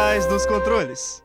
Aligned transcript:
trás 0.00 0.24
dos 0.24 0.46
controles. 0.46 1.22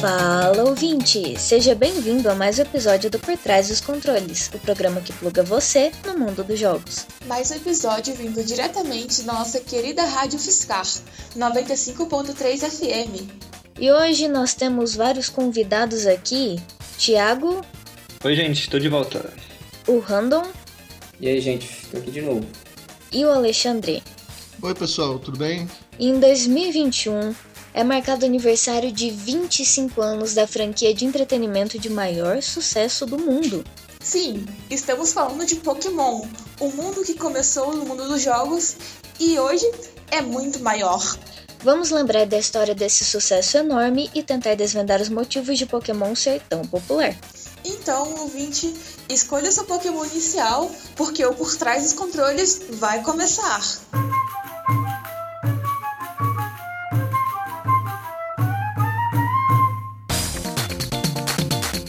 Fala 0.00 0.64
ouvinte! 0.64 1.38
Seja 1.38 1.74
bem-vindo 1.74 2.30
a 2.30 2.34
mais 2.34 2.58
um 2.58 2.62
episódio 2.62 3.10
do 3.10 3.18
Por 3.18 3.36
Trás 3.36 3.68
dos 3.68 3.82
Controles, 3.82 4.50
o 4.54 4.58
programa 4.60 5.02
que 5.02 5.12
pluga 5.12 5.42
você 5.42 5.92
no 6.06 6.18
mundo 6.18 6.42
dos 6.42 6.58
jogos. 6.58 7.04
Mais 7.26 7.50
um 7.50 7.56
episódio 7.56 8.14
vindo 8.14 8.42
diretamente 8.42 9.20
da 9.24 9.34
nossa 9.34 9.60
querida 9.60 10.02
Rádio 10.04 10.38
Fiscar, 10.38 10.86
95.3 11.36 12.60
FM. 12.60 13.51
E 13.82 13.90
hoje 13.90 14.28
nós 14.28 14.54
temos 14.54 14.94
vários 14.94 15.28
convidados 15.28 16.06
aqui: 16.06 16.62
Thiago. 16.96 17.62
Oi, 18.22 18.36
gente, 18.36 18.70
tô 18.70 18.78
de 18.78 18.88
volta. 18.88 19.32
O 19.88 19.98
Random. 19.98 20.44
E 21.20 21.26
aí, 21.26 21.40
gente, 21.40 21.88
tô 21.90 21.96
aqui 21.96 22.12
de 22.12 22.22
novo. 22.22 22.46
E 23.10 23.24
o 23.24 23.30
Alexandre. 23.32 24.00
Oi, 24.62 24.72
pessoal, 24.72 25.18
tudo 25.18 25.36
bem? 25.36 25.68
Em 25.98 26.20
2021, 26.20 27.34
é 27.74 27.82
marcado 27.82 28.24
o 28.24 28.28
aniversário 28.28 28.92
de 28.92 29.10
25 29.10 30.00
anos 30.00 30.32
da 30.32 30.46
franquia 30.46 30.94
de 30.94 31.04
entretenimento 31.04 31.76
de 31.76 31.90
maior 31.90 32.40
sucesso 32.40 33.04
do 33.04 33.18
mundo. 33.18 33.64
Sim, 33.98 34.46
estamos 34.70 35.12
falando 35.12 35.44
de 35.44 35.56
Pokémon, 35.56 36.24
o 36.60 36.68
mundo 36.70 37.02
que 37.02 37.14
começou 37.14 37.74
no 37.74 37.84
mundo 37.84 38.06
dos 38.06 38.22
jogos 38.22 38.76
e 39.18 39.36
hoje 39.40 39.68
é 40.08 40.22
muito 40.22 40.60
maior. 40.60 41.02
Vamos 41.62 41.90
lembrar 41.90 42.26
da 42.26 42.36
história 42.36 42.74
desse 42.74 43.04
sucesso 43.04 43.56
enorme 43.56 44.10
e 44.12 44.20
tentar 44.20 44.56
desvendar 44.56 45.00
os 45.00 45.08
motivos 45.08 45.56
de 45.56 45.64
Pokémon 45.64 46.12
ser 46.16 46.42
tão 46.48 46.62
popular. 46.62 47.14
Então, 47.64 48.18
ouvinte, 48.18 48.74
escolha 49.08 49.52
seu 49.52 49.64
Pokémon 49.64 50.04
inicial, 50.04 50.68
porque 50.96 51.24
o 51.24 51.32
Por 51.32 51.56
Trás 51.56 51.84
dos 51.84 51.92
Controles 51.92 52.62
vai 52.70 53.00
começar. 53.02 53.60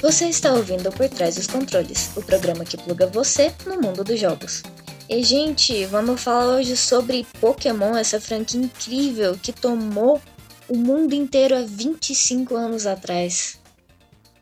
Você 0.04 0.28
está 0.28 0.54
ouvindo 0.54 0.92
Por 0.92 1.10
Trás 1.10 1.36
dos 1.36 1.48
Controles, 1.48 2.12
o 2.16 2.22
programa 2.22 2.64
que 2.64 2.78
pluga 2.78 3.08
você 3.08 3.52
no 3.66 3.82
mundo 3.82 4.04
dos 4.04 4.20
jogos. 4.20 4.62
E, 5.10 5.22
gente, 5.22 5.86
vamos 5.86 6.24
falar 6.24 6.56
hoje 6.56 6.78
sobre 6.78 7.26
Pokémon, 7.40 7.96
essa 7.98 8.22
franquia 8.22 8.60
incrível 8.60 9.38
que 9.38 9.52
tomou 9.52 10.22
o 10.70 10.78
mundo 10.78 11.14
inteiro 11.14 11.56
há 11.56 11.62
25 11.62 12.56
anos 12.56 12.86
atrás. 12.86 13.62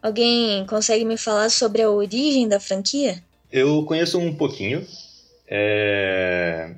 Alguém 0.01 0.65
consegue 0.67 1.03
me 1.03 1.17
falar 1.17 1.49
sobre 1.49 1.81
a 1.81 1.89
origem 1.89 2.47
da 2.47 2.59
franquia? 2.59 3.23
Eu 3.51 3.83
conheço 3.85 4.19
um 4.19 4.35
pouquinho. 4.35 4.85
É... 5.47 6.75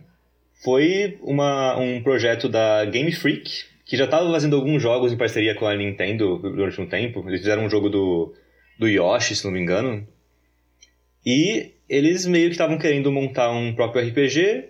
Foi 0.64 1.20
uma, 1.22 1.78
um 1.78 2.02
projeto 2.02 2.48
da 2.48 2.86
Game 2.86 3.12
Freak, 3.12 3.52
que 3.86 3.98
já 3.98 4.06
estava 4.06 4.32
fazendo 4.32 4.56
alguns 4.56 4.82
jogos 4.82 5.12
em 5.12 5.18
parceria 5.18 5.56
com 5.56 5.68
a 5.68 5.76
Nintendo 5.76 6.38
durante 6.38 6.80
um 6.80 6.88
tempo. 6.88 7.24
Eles 7.28 7.42
fizeram 7.42 7.66
um 7.66 7.70
jogo 7.70 7.90
do, 7.90 8.34
do 8.80 8.88
Yoshi, 8.88 9.36
se 9.36 9.44
não 9.44 9.52
me 9.52 9.60
engano. 9.60 10.08
E 11.26 11.74
eles 11.88 12.26
meio 12.26 12.48
que 12.48 12.54
estavam 12.54 12.78
querendo 12.78 13.12
montar 13.12 13.52
um 13.52 13.74
próprio 13.74 14.08
RPG, 14.08 14.70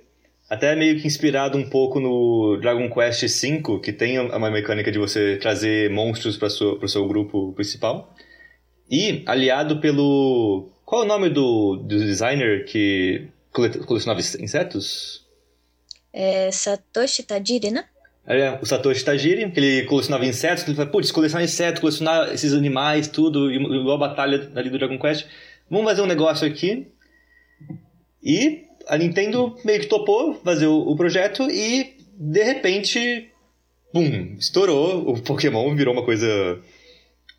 até 0.50 0.76
meio 0.76 1.00
que 1.00 1.08
inspirado 1.08 1.58
um 1.58 1.68
pouco 1.68 2.00
no 2.00 2.58
Dragon 2.62 2.90
Quest 2.90 3.24
V, 3.24 3.80
que 3.82 3.94
tem 3.94 4.20
uma 4.20 4.52
mecânica 4.52 4.92
de 4.92 5.00
você 5.00 5.38
trazer 5.38 5.90
monstros 5.90 6.38
para 6.38 6.48
o 6.48 6.88
seu 6.88 7.08
grupo 7.08 7.54
principal. 7.54 8.14
E 8.90 9.24
aliado 9.26 9.80
pelo. 9.80 10.70
Qual 10.86 11.02
é 11.02 11.06
o 11.06 11.08
nome 11.08 11.30
do, 11.30 11.78
do 11.78 12.00
designer 12.00 12.66
que 12.66 13.28
colecionava 13.52 14.20
insetos? 14.20 15.26
É 16.12 16.52
Satoshi 16.52 17.24
Tajiri, 17.24 17.72
né? 17.72 17.86
É, 18.26 18.58
o 18.62 18.66
Satoshi 18.66 19.04
Tajiri, 19.04 19.50
que 19.52 19.60
ele 19.60 19.84
colecionava 19.88 20.26
insetos, 20.26 20.66
ele 20.66 20.76
falou, 20.76 20.92
putz, 20.92 21.12
colecionar 21.12 21.44
insetos, 21.44 21.82
colecionar 21.82 22.32
esses 22.34 22.54
animais, 22.54 23.08
tudo, 23.08 23.52
igual 23.52 23.96
a 23.96 24.10
batalha 24.10 24.52
ali 24.56 24.70
do 24.70 24.78
Dragon 24.78 25.00
Quest. 25.00 25.26
Vamos 25.70 25.86
fazer 25.86 26.02
um 26.02 26.06
negócio 26.06 26.48
aqui. 26.48 26.88
E 28.24 28.64
a 28.88 28.98
Nintendo 28.98 29.56
meio 29.64 29.80
que 29.80 29.88
topou 29.88 30.36
fazer 30.44 30.68
o, 30.68 30.80
o 30.80 30.96
projeto 30.96 31.50
e, 31.50 31.96
de 32.18 32.44
repente, 32.44 33.30
pum, 33.92 34.36
estourou. 34.40 35.10
O 35.10 35.22
Pokémon 35.22 35.76
virou 35.76 35.94
uma 35.94 36.06
coisa 36.06 36.60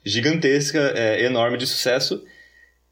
gigantesca, 0.05 0.93
é, 0.95 1.25
enorme 1.25 1.57
de 1.57 1.67
sucesso. 1.67 2.23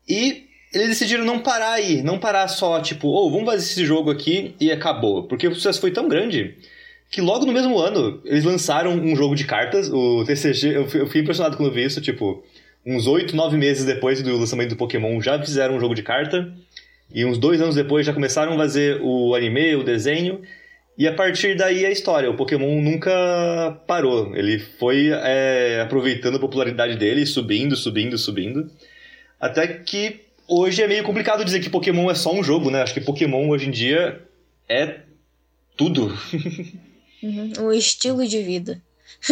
E 0.09 0.47
eles 0.73 0.89
decidiram 0.89 1.25
não 1.25 1.39
parar 1.39 1.73
aí, 1.73 2.03
não 2.03 2.19
parar 2.19 2.49
só, 2.49 2.81
tipo, 2.81 3.09
ou 3.09 3.29
oh, 3.29 3.31
vamos 3.31 3.47
fazer 3.47 3.63
esse 3.63 3.85
jogo 3.85 4.11
aqui 4.11 4.55
e 4.59 4.73
acabou. 4.73 5.25
Porque 5.25 5.47
o 5.47 5.55
sucesso 5.55 5.81
foi 5.81 5.91
tão 5.91 6.09
grande 6.09 6.57
que 7.11 7.21
logo 7.21 7.45
no 7.45 7.53
mesmo 7.53 7.79
ano 7.79 8.23
eles 8.25 8.43
lançaram 8.43 8.93
um 8.93 9.15
jogo 9.15 9.35
de 9.35 9.45
cartas, 9.45 9.91
o 9.91 10.25
TCG. 10.25 10.75
Eu 10.75 10.87
fiquei 10.89 11.21
impressionado 11.21 11.57
quando 11.57 11.73
vi 11.73 11.85
isso, 11.85 12.01
tipo, 12.01 12.43
uns 12.87 13.07
8, 13.07 13.37
9 13.37 13.57
meses 13.59 13.85
depois 13.85 14.23
do 14.23 14.37
lançamento 14.37 14.71
do 14.71 14.77
Pokémon 14.77 15.21
já 15.21 15.39
fizeram 15.39 15.77
um 15.77 15.81
jogo 15.81 15.95
de 15.95 16.03
carta. 16.03 16.53
E 17.13 17.25
uns 17.25 17.39
dois 17.39 17.61
anos 17.61 17.75
depois 17.75 18.07
já 18.07 18.13
começaram 18.13 18.55
a 18.55 18.57
fazer 18.57 19.01
o 19.03 19.35
anime, 19.35 19.77
o 19.77 19.85
desenho. 19.85 20.41
E 20.97 21.07
a 21.07 21.15
partir 21.15 21.57
daí 21.57 21.85
a 21.85 21.91
história. 21.91 22.31
O 22.31 22.37
Pokémon 22.37 22.81
nunca 22.81 23.81
parou. 23.87 24.35
Ele 24.35 24.59
foi 24.59 25.11
é, 25.11 25.81
aproveitando 25.83 26.37
a 26.37 26.41
popularidade 26.41 26.97
dele, 26.97 27.27
subindo, 27.27 27.77
subindo, 27.77 28.17
subindo. 28.17 28.71
Até 29.41 29.67
que 29.67 30.21
hoje 30.49 30.83
é 30.83 30.89
meio 30.89 31.03
complicado 31.03 31.45
dizer 31.45 31.61
que 31.61 31.71
Pokémon 31.71 32.11
é 32.11 32.15
só 32.15 32.33
um 32.33 32.43
jogo, 32.43 32.71
né? 32.71 32.83
Acho 32.83 32.95
que 32.95 33.01
Pokémon 33.01 33.49
hoje 33.49 33.69
em 33.69 33.71
dia 33.71 34.21
é 34.69 35.01
tudo. 35.77 36.13
Uhum, 37.23 37.53
um 37.61 37.73
estilo 37.73 38.27
de 38.27 38.43
vida. 38.43 38.83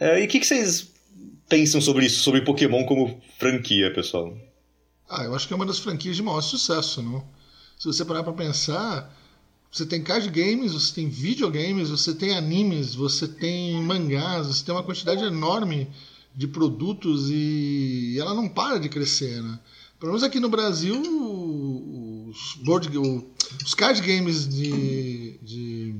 é. 0.00 0.14
É, 0.14 0.22
e 0.22 0.24
o 0.24 0.28
que, 0.28 0.40
que 0.40 0.46
vocês 0.46 0.90
pensam 1.46 1.78
sobre 1.78 2.06
isso, 2.06 2.22
sobre 2.22 2.40
Pokémon 2.40 2.84
como 2.86 3.20
franquia, 3.38 3.92
pessoal? 3.92 4.34
Ah, 5.14 5.24
eu 5.24 5.34
acho 5.34 5.46
que 5.46 5.52
é 5.52 5.56
uma 5.56 5.66
das 5.66 5.78
franquias 5.78 6.16
de 6.16 6.22
maior 6.22 6.40
sucesso, 6.40 7.02
não? 7.02 7.22
Se 7.78 7.86
você 7.86 8.02
parar 8.02 8.22
para 8.22 8.32
pensar, 8.32 9.14
você 9.70 9.84
tem 9.84 10.02
card 10.02 10.28
games, 10.30 10.72
você 10.72 10.94
tem 10.94 11.08
videogames, 11.08 11.90
você 11.90 12.14
tem 12.14 12.34
animes, 12.34 12.94
você 12.94 13.28
tem 13.28 13.74
mangás, 13.82 14.46
você 14.46 14.64
tem 14.64 14.74
uma 14.74 14.82
quantidade 14.82 15.22
enorme 15.22 15.86
de 16.34 16.48
produtos 16.48 17.28
e 17.30 18.16
ela 18.18 18.32
não 18.34 18.48
para 18.48 18.78
de 18.78 18.88
crescer, 18.88 19.42
né? 19.42 19.58
Pelo 20.00 20.12
menos 20.12 20.22
aqui 20.22 20.40
no 20.40 20.48
Brasil, 20.48 20.98
os, 22.30 22.54
board, 22.64 22.90
os 23.64 23.74
card 23.74 24.00
games 24.00 24.48
de, 24.48 25.38
de 25.42 25.94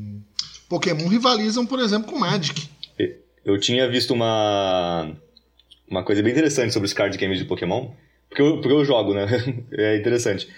Pokémon 0.71 1.07
rivalizam, 1.07 1.67
por 1.67 1.79
exemplo, 1.81 2.11
com 2.11 2.19
Magic. 2.19 2.67
Eu 3.45 3.59
tinha 3.59 3.91
visto 3.91 4.15
uma, 4.15 5.11
uma 5.89 6.03
coisa 6.03 6.23
bem 6.23 6.33
interessante 6.33 6.73
sobre 6.73 6.87
os 6.87 6.93
card 6.93 7.17
games 7.19 7.39
de 7.39 7.45
Pokémon, 7.45 7.91
porque 8.33 8.43
eu, 8.43 8.61
porque 8.61 8.73
eu 8.73 8.85
jogo, 8.85 9.15
né? 9.15 9.27
É 9.73 9.97
interessante. 9.97 10.49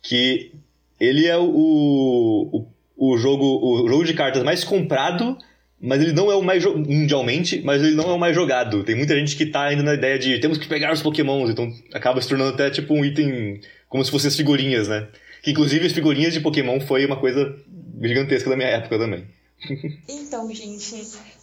Que 0.00 0.52
ele 1.00 1.26
é 1.26 1.36
o, 1.36 1.44
o, 1.44 2.66
o, 2.96 3.18
jogo, 3.18 3.44
o 3.44 3.88
jogo 3.88 4.04
de 4.04 4.14
cartas 4.14 4.42
mais 4.42 4.64
comprado, 4.64 5.36
mas 5.80 6.00
ele 6.00 6.12
não 6.12 6.30
é 6.30 6.36
o 6.36 6.42
mais 6.42 6.64
mundialmente, 6.64 7.60
mas 7.62 7.82
ele 7.82 7.94
não 7.94 8.10
é 8.10 8.12
o 8.12 8.18
mais 8.18 8.34
jogado. 8.34 8.84
Tem 8.84 8.94
muita 8.94 9.14
gente 9.14 9.36
que 9.36 9.46
tá 9.46 9.64
ainda 9.64 9.82
na 9.82 9.94
ideia 9.94 10.18
de 10.18 10.38
temos 10.38 10.56
que 10.56 10.68
pegar 10.68 10.92
os 10.92 11.02
pokémons, 11.02 11.50
então 11.50 11.70
acaba 11.92 12.20
se 12.22 12.28
tornando 12.28 12.54
até 12.54 12.70
tipo 12.70 12.94
um 12.94 13.04
item 13.04 13.60
como 13.88 14.04
se 14.04 14.10
fossem 14.10 14.28
as 14.28 14.36
figurinhas, 14.36 14.88
né? 14.88 15.08
Que 15.42 15.50
inclusive 15.50 15.86
as 15.86 15.92
figurinhas 15.92 16.32
de 16.32 16.40
Pokémon 16.40 16.80
foi 16.80 17.04
uma 17.04 17.18
coisa 17.18 17.56
gigantesca 18.00 18.50
da 18.50 18.56
minha 18.56 18.68
época 18.68 18.98
também. 18.98 19.26
Então, 20.08 20.52
gente, 20.52 21.02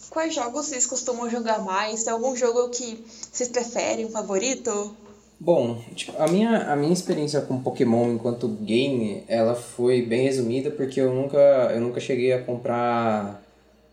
quais 0.09 0.35
jogos 0.35 0.67
vocês 0.67 0.85
costumam 0.85 1.29
jogar 1.29 1.59
mais? 1.63 2.03
Tem 2.03 2.13
algum 2.13 2.35
jogo 2.35 2.69
que 2.69 3.03
vocês 3.31 3.49
preferem, 3.49 4.05
um 4.05 4.09
favorito? 4.09 4.95
Bom, 5.43 5.77
tipo, 5.93 6.13
a 6.17 6.25
minha, 6.29 6.71
a 6.71 6.75
minha 6.77 6.93
experiência 6.93 7.41
com 7.41 7.61
Pokémon 7.61 8.13
enquanto 8.13 8.47
game, 8.47 9.25
ela 9.27 9.53
foi 9.53 10.01
bem 10.01 10.23
resumida 10.23 10.71
porque 10.71 11.01
eu 11.01 11.13
nunca, 11.13 11.37
eu 11.75 11.81
nunca 11.81 11.99
cheguei 11.99 12.31
a 12.31 12.41
comprar 12.41 13.43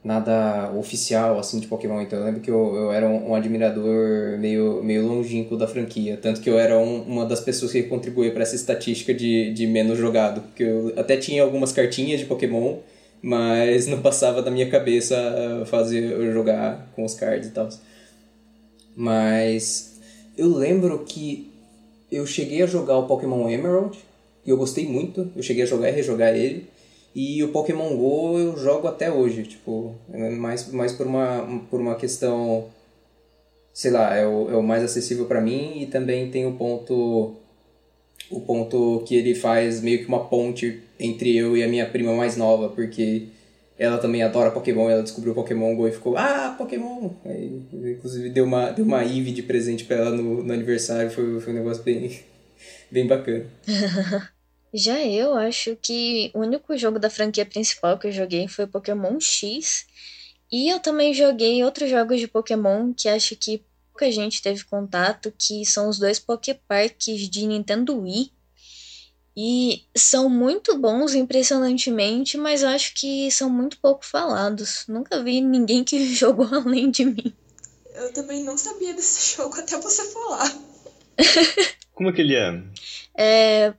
nada 0.05 0.71
oficial, 0.79 1.41
assim, 1.41 1.59
de 1.59 1.67
Pokémon. 1.67 2.01
Então 2.03 2.21
eu 2.21 2.25
lembro 2.25 2.41
que 2.41 2.49
eu, 2.49 2.77
eu 2.77 2.93
era 2.93 3.09
um, 3.09 3.31
um 3.31 3.35
admirador 3.35 4.39
meio, 4.39 4.81
meio 4.85 5.05
longínquo 5.05 5.57
da 5.57 5.67
franquia. 5.67 6.17
Tanto 6.17 6.41
que 6.41 6.49
eu 6.49 6.57
era 6.57 6.79
um, 6.79 7.03
uma 7.03 7.27
das 7.27 7.41
pessoas 7.41 7.73
que 7.73 7.83
contribuía 7.83 8.31
para 8.31 8.43
essa 8.43 8.55
estatística 8.55 9.13
de, 9.13 9.53
de 9.53 9.67
menos 9.67 9.99
jogado. 9.99 10.43
Porque 10.43 10.63
eu 10.63 10.93
até 10.97 11.17
tinha 11.17 11.43
algumas 11.43 11.73
cartinhas 11.73 12.21
de 12.21 12.27
Pokémon, 12.27 12.77
mas 13.21 13.89
não 13.89 14.01
passava 14.01 14.41
da 14.41 14.53
minha 14.53 14.71
cabeça 14.71 15.65
fazer 15.67 16.13
eu 16.13 16.33
jogar 16.33 16.89
com 16.95 17.05
os 17.05 17.15
cards 17.15 17.49
e 17.49 17.51
tal. 17.51 17.69
Mas 18.95 20.00
eu 20.41 20.49
lembro 20.49 20.99
que 21.01 21.51
eu 22.11 22.27
cheguei 22.27 22.63
a 22.63 22.67
jogar 22.67 22.97
o 22.97 23.07
Pokémon 23.07 23.49
Emerald 23.49 23.99
e 24.45 24.49
eu 24.49 24.57
gostei 24.57 24.87
muito. 24.87 25.31
Eu 25.37 25.43
cheguei 25.43 25.65
a 25.65 25.67
jogar 25.67 25.91
e 25.91 25.93
rejogar 25.93 26.35
ele. 26.35 26.67
E 27.15 27.43
o 27.45 27.49
Pokémon 27.49 27.95
Go 27.95 28.39
eu 28.39 28.57
jogo 28.57 28.89
até 28.89 29.13
hoje, 29.13 29.43
tipo, 29.43 29.95
é 30.11 30.31
mais, 30.31 30.73
mais 30.73 30.93
por, 30.93 31.07
uma, 31.07 31.63
por 31.69 31.81
uma 31.81 31.95
questão 31.95 32.69
sei 33.73 33.91
lá, 33.91 34.17
é 34.17 34.27
o, 34.27 34.51
é 34.51 34.57
o 34.57 34.63
mais 34.63 34.83
acessível 34.83 35.27
para 35.27 35.41
mim 35.41 35.83
e 35.83 35.87
também 35.87 36.31
tem 36.31 36.47
o 36.47 36.53
ponto 36.53 37.35
o 38.31 38.41
ponto 38.41 39.03
que 39.07 39.17
ele 39.17 39.35
faz 39.35 39.81
meio 39.81 39.99
que 40.01 40.07
uma 40.07 40.25
ponte 40.25 40.81
entre 40.99 41.37
eu 41.37 41.57
e 41.57 41.65
a 41.65 41.69
minha 41.69 41.87
prima 41.87 42.15
mais 42.15 42.37
nova, 42.37 42.69
porque 42.69 43.27
ela 43.81 43.97
também 43.97 44.23
adora 44.23 44.51
Pokémon, 44.51 44.91
ela 44.91 45.03
descobriu 45.03 45.35
Pokémon 45.35 45.75
Go 45.75 45.89
e 45.89 45.93
ficou, 45.93 46.15
ah, 46.15 46.55
Pokémon! 46.59 47.13
Aí, 47.25 47.63
inclusive 47.73 48.29
deu 48.29 48.45
uma, 48.45 48.71
deu 48.71 48.85
uma 48.85 49.03
Eevee 49.03 49.33
de 49.33 49.43
presente 49.43 49.85
para 49.85 49.97
ela 49.97 50.11
no, 50.11 50.45
no 50.45 50.53
aniversário, 50.53 51.11
foi, 51.11 51.41
foi 51.41 51.55
um 51.55 51.57
negócio 51.57 51.83
bem, 51.83 52.21
bem 52.93 53.07
bacana. 53.07 53.47
Já 54.73 55.03
eu 55.03 55.35
acho 55.35 55.77
que 55.81 56.31
o 56.35 56.41
único 56.41 56.77
jogo 56.77 56.99
da 56.99 57.09
franquia 57.09 57.47
principal 57.47 57.99
que 57.99 58.09
eu 58.09 58.13
joguei 58.13 58.47
foi 58.47 58.67
Pokémon 58.67 59.19
X. 59.19 59.87
E 60.53 60.69
eu 60.69 60.79
também 60.79 61.15
joguei 61.15 61.65
outros 61.65 61.89
jogos 61.89 62.21
de 62.21 62.29
Pokémon 62.29 62.93
que 62.93 63.09
acho 63.09 63.35
que 63.35 63.65
pouca 63.89 64.13
gente 64.13 64.43
teve 64.43 64.63
contato, 64.65 65.33
que 65.37 65.65
são 65.65 65.89
os 65.89 65.99
dois 65.99 66.19
Poképarks 66.19 67.29
de 67.29 67.47
Nintendo 67.47 67.99
Wii. 67.99 68.31
E 69.37 69.85
são 69.97 70.29
muito 70.29 70.77
bons, 70.77 71.15
impressionantemente, 71.15 72.37
mas 72.37 72.65
acho 72.65 72.95
que 72.95 73.31
são 73.31 73.49
muito 73.49 73.79
pouco 73.79 74.05
falados. 74.05 74.85
Nunca 74.89 75.23
vi 75.23 75.41
ninguém 75.41 75.85
que 75.85 76.05
jogou 76.15 76.47
além 76.53 76.91
de 76.91 77.05
mim. 77.05 77.33
Eu 77.95 78.13
também 78.13 78.43
não 78.43 78.57
sabia 78.57 78.95
desse 78.95 79.37
jogo 79.37 79.57
até 79.59 79.77
você 79.79 80.05
falar. 80.11 80.53
Como 81.95 82.11
é 82.11 82.13
que 82.13 82.21
ele 82.21 82.35
é? 82.35 82.63
É. 83.17 83.75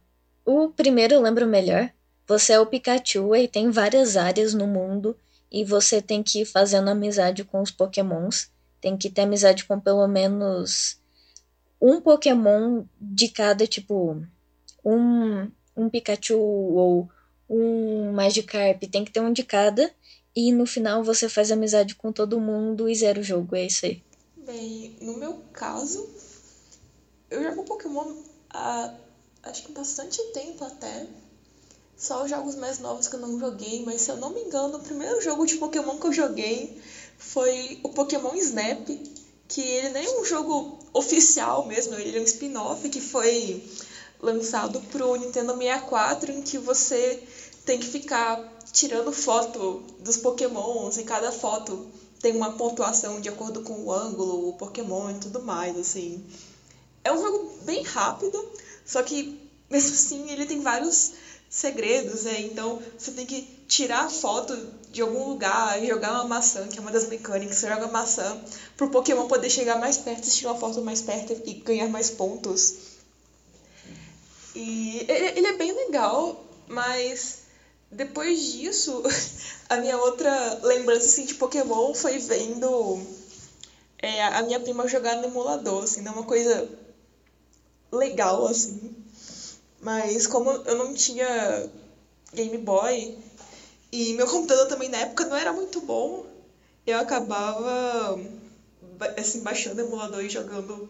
O 0.46 0.70
primeiro 0.70 1.14
eu 1.14 1.22
lembro 1.22 1.46
melhor. 1.48 1.92
Você 2.28 2.54
é 2.54 2.60
o 2.60 2.66
Pikachu 2.66 3.36
e 3.36 3.48
tem 3.48 3.70
várias 3.70 4.16
áreas 4.16 4.54
no 4.54 4.68
mundo. 4.68 5.18
E 5.52 5.66
você 5.66 6.02
tem 6.02 6.24
que 6.24 6.42
ir 6.42 6.46
fazendo 6.46 6.90
amizade 6.90 7.44
com 7.44 7.62
os 7.62 7.72
Pokémons. 7.72 8.50
Tem 8.80 8.96
que 8.96 9.10
ter 9.10 9.22
amizade 9.22 9.66
com 9.66 9.80
pelo 9.80 10.08
menos 10.08 10.98
um 11.82 12.00
Pokémon 12.00 12.84
de 13.00 13.28
cada, 13.28 13.66
tipo, 13.68 14.24
um, 14.84 15.50
um 15.76 15.90
Pikachu 15.90 16.38
ou 16.38 17.10
um 17.50 18.12
Magikarp. 18.12 18.84
Tem 18.92 19.06
que 19.06 19.12
ter 19.12 19.20
um 19.20 19.34
de 19.34 19.44
cada. 19.44 19.92
E 20.36 20.52
no 20.52 20.66
final 20.66 21.04
você 21.04 21.28
faz 21.28 21.52
amizade 21.52 21.96
com 21.96 22.12
todo 22.12 22.40
mundo 22.40 22.88
e 22.88 22.96
zero 22.96 23.20
o 23.20 23.24
jogo. 23.24 23.56
É 23.56 23.66
isso 23.66 23.86
aí. 23.86 24.02
Bem, 24.38 24.96
no 25.02 25.18
meu 25.18 25.42
caso, 25.52 26.10
eu 27.30 27.44
jogo 27.44 27.64
Pokémon 27.64 28.16
há 28.50 28.94
acho 29.44 29.64
que 29.64 29.72
bastante 29.72 30.22
tempo 30.34 30.64
até. 30.64 31.08
Só 31.98 32.24
os 32.24 32.30
jogos 32.30 32.56
mais 32.56 32.80
novos 32.80 33.08
que 33.08 33.16
eu 33.16 33.20
não 33.20 33.40
joguei, 33.40 33.84
mas 33.86 34.02
se 34.02 34.10
eu 34.12 34.18
não 34.18 34.32
me 34.32 34.42
engano, 34.42 34.78
o 34.78 34.82
primeiro 34.82 35.22
jogo 35.22 35.46
de 35.46 35.56
Pokémon 35.56 35.98
que 35.98 36.08
eu 36.08 36.14
joguei 36.14 36.82
foi 37.18 37.80
o 37.84 37.90
Pokémon 37.90 38.34
Snap, 38.36 38.88
que 39.48 39.62
ele 39.62 39.90
nem 39.90 40.06
é 40.06 40.20
um 40.20 40.26
jogo 40.26 40.80
oficial 40.94 41.68
mesmo, 41.68 41.94
ele 41.96 42.18
é 42.18 42.22
um 42.22 42.24
spin-off 42.24 42.90
que 42.90 43.00
foi 43.00 43.64
lançado 44.22 44.80
pro 44.92 45.16
Nintendo 45.16 45.54
64, 45.58 46.32
em 46.32 46.42
que 46.42 46.58
você 46.58 47.22
tem 47.66 47.80
que 47.80 47.88
ficar 47.88 48.58
tirando 48.72 49.12
foto 49.12 49.84
dos 50.00 50.18
Pokémons 50.18 50.98
e 50.98 51.04
cada 51.04 51.32
foto 51.32 51.88
tem 52.22 52.36
uma 52.36 52.52
pontuação 52.52 53.20
de 53.20 53.30
acordo 53.30 53.62
com 53.62 53.86
o 53.86 53.92
ângulo, 53.92 54.50
o 54.50 54.54
Pokémon 54.54 55.10
e 55.12 55.16
tudo 55.16 55.42
mais, 55.42 55.78
assim. 55.78 56.24
É 57.04 57.12
um 57.12 57.20
jogo 57.20 57.52
bem 57.64 57.84
rápido, 57.84 58.48
só 58.86 59.02
que 59.02 59.40
mesmo 59.70 59.94
assim 59.94 60.30
ele 60.30 60.46
tem 60.46 60.62
vários 60.62 61.14
segredos, 61.50 62.24
né? 62.24 62.42
Então 62.42 62.82
você 62.98 63.12
tem 63.12 63.26
que 63.26 63.42
tirar 63.68 64.06
a 64.06 64.10
foto 64.10 64.56
de 64.92 65.02
algum 65.02 65.30
lugar 65.30 65.82
e 65.82 65.88
jogar 65.88 66.14
uma 66.14 66.26
maçã, 66.26 66.68
que 66.68 66.78
é 66.78 66.82
uma 66.82 66.92
das 66.92 67.08
mecânicas. 67.08 67.58
Você 67.58 67.68
joga 67.68 67.88
maçã 67.88 68.40
pro 68.78 68.90
Pokémon 68.90 69.28
poder 69.28 69.50
chegar 69.50 69.80
mais 69.80 69.98
perto, 69.98 70.30
tirar 70.30 70.52
uma 70.52 70.60
foto 70.60 70.82
mais 70.82 71.02
perto 71.02 71.42
e 71.46 71.54
ganhar 71.54 71.90
mais 71.90 72.10
pontos. 72.10 72.91
E 74.56 75.06
ele 75.08 75.48
é 75.48 75.58
bem 75.58 75.72
legal, 75.72 76.46
mas 76.68 77.44
depois 77.92 78.52
disso, 78.52 79.04
a 79.70 79.78
minha 79.78 79.98
outra 79.98 80.60
lembrança 80.64 81.08
assim, 81.08 81.26
de 81.26 81.36
Pokémon 81.36 81.94
foi 81.94 82.18
vendo 82.20 83.02
é, 84.02 84.24
a 84.26 84.42
minha 84.44 84.60
prima 84.60 84.88
jogar 84.88 85.18
no 85.18 85.28
emulador, 85.28 85.84
assim, 85.84 86.02
não 86.02 86.14
é 86.14 86.16
uma 86.16 86.24
coisa 86.24 86.68
legal, 87.92 88.48
assim. 88.48 88.96
Mas 89.80 90.28
como 90.28 90.50
eu 90.52 90.76
não 90.76 90.94
tinha 90.94 91.70
Game 92.34 92.58
Boy 92.58 93.18
e 93.92 94.14
meu 94.14 94.28
computador 94.28 94.68
também 94.68 94.90
na 94.90 95.00
época 95.00 95.26
não 95.26 95.36
era 95.36 95.52
muito 95.52 95.82
bom, 95.82 96.26
eu 96.86 96.98
acabava 96.98 98.20
assim, 99.18 99.42
baixando 99.42 99.82
o 99.82 99.86
emulador 99.86 100.24
e 100.24 100.30
jogando 100.30 100.90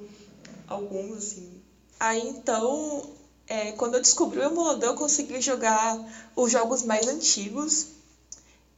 alguns, 0.67 1.17
assim. 1.17 1.61
Aí 1.99 2.27
então, 2.27 3.09
é, 3.51 3.73
quando 3.73 3.95
eu 3.95 3.99
descobri 3.99 4.39
o 4.39 4.43
emulador, 4.43 4.91
eu 4.91 4.95
consegui 4.95 5.41
jogar 5.41 5.99
os 6.37 6.49
jogos 6.49 6.83
mais 6.83 7.05
antigos, 7.05 7.87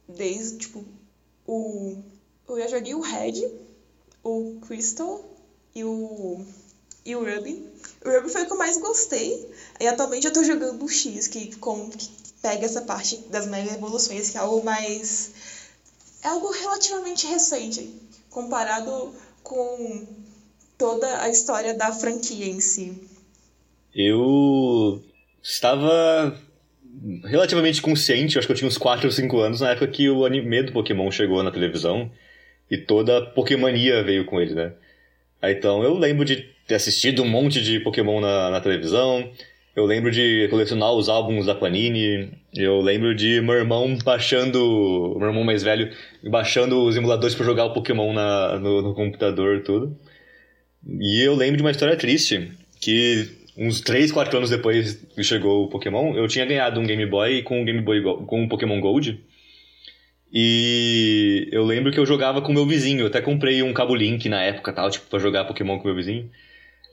desde 0.08 0.58
tipo 0.58 0.84
o. 1.46 2.02
Eu 2.48 2.58
já 2.58 2.66
joguei 2.66 2.92
o 2.92 3.00
Red, 3.00 3.48
o 4.24 4.58
Crystal 4.66 5.24
e 5.76 5.84
o. 5.84 6.44
e 7.06 7.14
o 7.14 7.20
Ruby. 7.20 7.70
O 8.04 8.10
Ruby 8.10 8.28
foi 8.28 8.42
o 8.42 8.46
que 8.46 8.52
eu 8.52 8.58
mais 8.58 8.76
gostei. 8.76 9.48
E 9.78 9.86
atualmente 9.86 10.26
eu 10.26 10.32
tô 10.32 10.42
jogando 10.42 10.84
o 10.84 10.88
X, 10.88 11.28
que, 11.28 11.54
com, 11.58 11.88
que 11.90 12.10
pega 12.42 12.66
essa 12.66 12.82
parte 12.82 13.18
das 13.30 13.46
mega 13.46 13.70
evoluções, 13.70 14.30
que 14.30 14.36
é 14.36 14.40
algo 14.40 14.60
mais. 14.64 15.30
É 16.20 16.26
algo 16.26 16.50
relativamente 16.50 17.28
recente, 17.28 17.94
comparado 18.28 19.14
com 19.40 20.04
toda 20.76 21.22
a 21.22 21.28
história 21.28 21.72
da 21.72 21.92
franquia 21.92 22.46
em 22.46 22.58
si. 22.58 23.13
Eu 23.94 25.02
estava 25.42 26.34
relativamente 27.24 27.82
consciente, 27.82 28.38
acho 28.38 28.46
que 28.46 28.52
eu 28.52 28.56
tinha 28.56 28.68
uns 28.68 28.78
4 28.78 29.06
ou 29.06 29.12
5 29.12 29.38
anos, 29.40 29.60
na 29.60 29.70
época 29.70 29.88
que 29.88 30.08
o 30.08 30.24
anime 30.24 30.62
do 30.62 30.72
Pokémon 30.72 31.10
chegou 31.10 31.42
na 31.42 31.50
televisão 31.50 32.10
e 32.70 32.78
toda 32.78 33.18
a 33.18 33.26
Pokémonia 33.26 34.02
veio 34.02 34.24
com 34.24 34.40
ele, 34.40 34.54
né? 34.54 34.72
Então 35.42 35.82
eu 35.82 35.94
lembro 35.98 36.24
de 36.24 36.48
ter 36.66 36.74
assistido 36.74 37.22
um 37.22 37.28
monte 37.28 37.62
de 37.62 37.80
Pokémon 37.80 38.20
na, 38.20 38.50
na 38.50 38.60
televisão. 38.60 39.30
Eu 39.76 39.84
lembro 39.84 40.10
de 40.10 40.46
colecionar 40.48 40.92
os 40.92 41.08
álbuns 41.08 41.46
da 41.46 41.54
Panini. 41.54 42.30
Eu 42.54 42.80
lembro 42.80 43.14
de 43.14 43.40
meu 43.40 43.54
irmão 43.54 43.98
baixando. 44.04 45.16
Meu 45.18 45.28
irmão 45.28 45.44
mais 45.44 45.62
velho 45.62 45.90
baixando 46.30 46.82
os 46.84 46.96
emuladores 46.96 47.34
para 47.34 47.44
jogar 47.44 47.64
o 47.66 47.72
Pokémon 47.72 48.12
na, 48.12 48.58
no, 48.58 48.82
no 48.82 48.94
computador 48.94 49.62
tudo. 49.62 49.98
E 50.86 51.20
eu 51.22 51.34
lembro 51.34 51.56
de 51.56 51.62
uma 51.62 51.72
história 51.72 51.96
triste. 51.96 52.52
Que 52.80 53.28
uns 53.56 53.80
3, 53.80 54.10
4 54.12 54.36
anos 54.36 54.50
depois 54.50 54.94
que 55.14 55.22
chegou 55.22 55.64
o 55.64 55.68
Pokémon, 55.68 56.14
eu 56.16 56.26
tinha 56.26 56.44
ganhado 56.44 56.80
um 56.80 56.86
Game 56.86 57.06
Boy 57.06 57.42
com 57.42 57.62
o 57.62 57.64
Game 57.64 57.80
Boy 57.80 58.02
com 58.26 58.44
o 58.44 58.48
Pokémon 58.48 58.80
Gold. 58.80 59.20
E 60.32 61.48
eu 61.52 61.64
lembro 61.64 61.92
que 61.92 61.98
eu 61.98 62.04
jogava 62.04 62.42
com 62.42 62.52
meu 62.52 62.66
vizinho. 62.66 63.02
Eu 63.02 63.06
até 63.06 63.20
comprei 63.20 63.62
um 63.62 63.72
cabo 63.72 63.94
link 63.94 64.28
na 64.28 64.42
época, 64.42 64.72
tal, 64.72 64.90
tipo, 64.90 65.06
pra 65.08 65.20
jogar 65.20 65.44
Pokémon 65.44 65.78
com 65.78 65.86
meu 65.86 65.94
vizinho. 65.94 66.28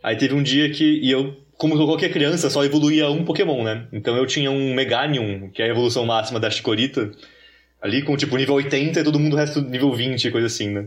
Aí 0.04 0.16
teve 0.16 0.36
um 0.36 0.44
dia 0.44 0.70
que. 0.70 0.84
E 0.84 1.10
eu, 1.10 1.36
como 1.58 1.76
qualquer 1.76 2.12
criança, 2.12 2.52
só 2.52 2.64
evoluía 2.64 3.10
um 3.10 3.26
Pokémon, 3.26 3.64
né? 3.64 3.88
Então 3.92 4.16
eu 4.16 4.28
tinha 4.28 4.52
um 4.52 4.76
Meganium, 4.76 5.50
que 5.50 5.62
é 5.62 5.66
a 5.66 5.70
evolução 5.70 6.06
máxima 6.06 6.40
da 6.40 6.52
Chikorita, 6.52 7.12
ali 7.82 8.04
com 8.04 8.16
tipo 8.16 8.38
nível 8.38 8.56
80 8.56 9.00
e 9.00 9.04
todo 9.04 9.20
mundo 9.20 9.36
resto 9.36 9.60
nível 9.62 9.92
20, 9.92 10.30
coisa 10.30 10.46
assim, 10.46 10.70
né? 10.70 10.86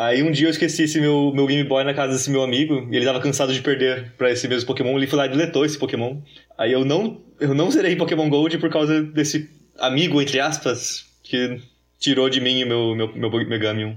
Aí 0.00 0.22
um 0.22 0.30
dia 0.30 0.46
eu 0.46 0.50
esqueci 0.50 0.84
esse 0.84 0.98
meu, 0.98 1.30
meu 1.34 1.46
Game 1.46 1.68
Boy 1.68 1.84
na 1.84 1.92
casa 1.92 2.14
desse 2.14 2.30
meu 2.30 2.42
amigo, 2.42 2.88
e 2.90 2.96
ele 2.96 3.04
tava 3.04 3.20
cansado 3.20 3.52
de 3.52 3.60
perder 3.60 4.10
pra 4.16 4.30
esse 4.30 4.48
mesmo 4.48 4.66
Pokémon, 4.66 4.96
ele 4.96 5.06
foi 5.06 5.18
lá 5.18 5.26
e 5.26 5.28
deletou 5.28 5.62
esse 5.62 5.76
Pokémon. 5.76 6.22
Aí 6.56 6.72
eu 6.72 6.86
não, 6.86 7.20
eu 7.38 7.52
não 7.52 7.70
zerei 7.70 7.94
Pokémon 7.96 8.30
Gold 8.30 8.56
por 8.56 8.70
causa 8.70 9.02
desse 9.02 9.50
amigo, 9.78 10.22
entre 10.22 10.40
aspas, 10.40 11.04
que 11.22 11.60
tirou 11.98 12.30
de 12.30 12.40
mim 12.40 12.64
o 12.64 12.66
meu, 12.66 12.96
meu, 12.96 13.14
meu 13.14 13.30
Meganium. 13.46 13.94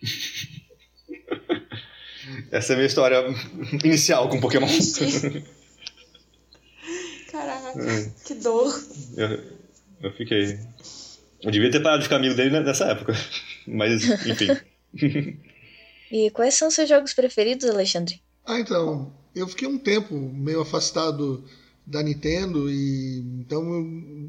Essa 2.50 2.72
é 2.72 2.74
a 2.74 2.76
minha 2.76 2.86
história 2.86 3.22
inicial 3.84 4.30
com 4.30 4.40
Pokémon. 4.40 4.66
Caraca, 7.30 7.80
é. 7.80 8.10
que 8.24 8.34
dor. 8.36 8.72
Eu, 9.14 9.42
eu 10.04 10.12
fiquei. 10.12 10.58
Eu 11.42 11.50
devia 11.50 11.70
ter 11.70 11.80
parado 11.80 11.98
de 11.98 12.04
ficar 12.04 12.16
amigo 12.16 12.34
dele 12.34 12.58
nessa 12.60 12.86
época. 12.86 13.12
Mas, 13.66 14.26
enfim. 14.26 14.48
E 16.10 16.30
quais 16.30 16.54
são 16.54 16.70
seus 16.70 16.88
jogos 16.88 17.12
preferidos, 17.12 17.68
Alexandre? 17.68 18.20
Ah, 18.44 18.58
então. 18.58 19.12
Eu 19.34 19.48
fiquei 19.48 19.66
um 19.66 19.78
tempo 19.78 20.14
meio 20.14 20.60
afastado 20.60 21.44
da 21.84 22.02
Nintendo 22.02 22.70
e 22.70 23.18
então 23.40 23.64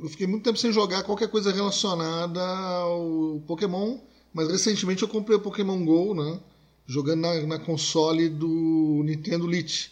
eu 0.01 0.09
fiquei 0.09 0.25
muito 0.27 0.43
tempo 0.43 0.57
sem 0.57 0.71
jogar 0.71 1.03
qualquer 1.03 1.29
coisa 1.29 1.51
relacionada 1.53 2.41
ao 2.41 3.41
Pokémon, 3.45 3.99
mas 4.33 4.49
recentemente 4.49 5.03
eu 5.03 5.07
comprei 5.07 5.37
o 5.37 5.41
Pokémon 5.41 5.85
Go, 5.85 6.15
né? 6.15 6.39
jogando 6.87 7.21
na, 7.21 7.41
na 7.41 7.59
console 7.59 8.29
do 8.29 9.01
Nintendo 9.03 9.47
Lite. 9.47 9.91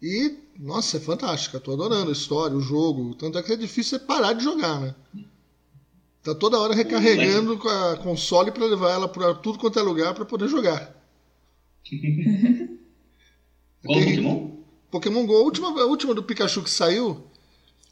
E, 0.00 0.36
nossa, 0.58 0.96
é 0.96 1.00
fantástica. 1.00 1.60
Tô 1.60 1.72
adorando 1.72 2.10
a 2.10 2.12
história, 2.12 2.56
o 2.56 2.60
jogo. 2.60 3.14
Tanto 3.14 3.38
é 3.38 3.42
que 3.42 3.52
é 3.52 3.56
difícil 3.56 4.00
parar 4.00 4.32
de 4.32 4.44
jogar, 4.44 4.80
né? 4.80 4.94
Tá 6.24 6.34
toda 6.34 6.58
hora 6.58 6.74
recarregando 6.74 7.58
com 7.58 7.68
a 7.68 7.98
console 7.98 8.50
para 8.50 8.64
levar 8.64 8.92
ela 8.92 9.06
para 9.06 9.34
tudo 9.34 9.58
quanto 9.58 9.78
é 9.78 9.82
lugar 9.82 10.14
para 10.14 10.24
poder 10.24 10.48
jogar. 10.48 10.92
Qual 13.84 14.00
Tem- 14.00 14.16
Pokémon? 14.16 14.50
Pokémon 14.90 15.26
GO, 15.26 15.36
a 15.36 15.42
última, 15.42 15.68
a 15.82 15.86
última 15.86 16.14
do 16.14 16.22
Pikachu 16.22 16.62
que 16.62 16.70
saiu. 16.70 17.26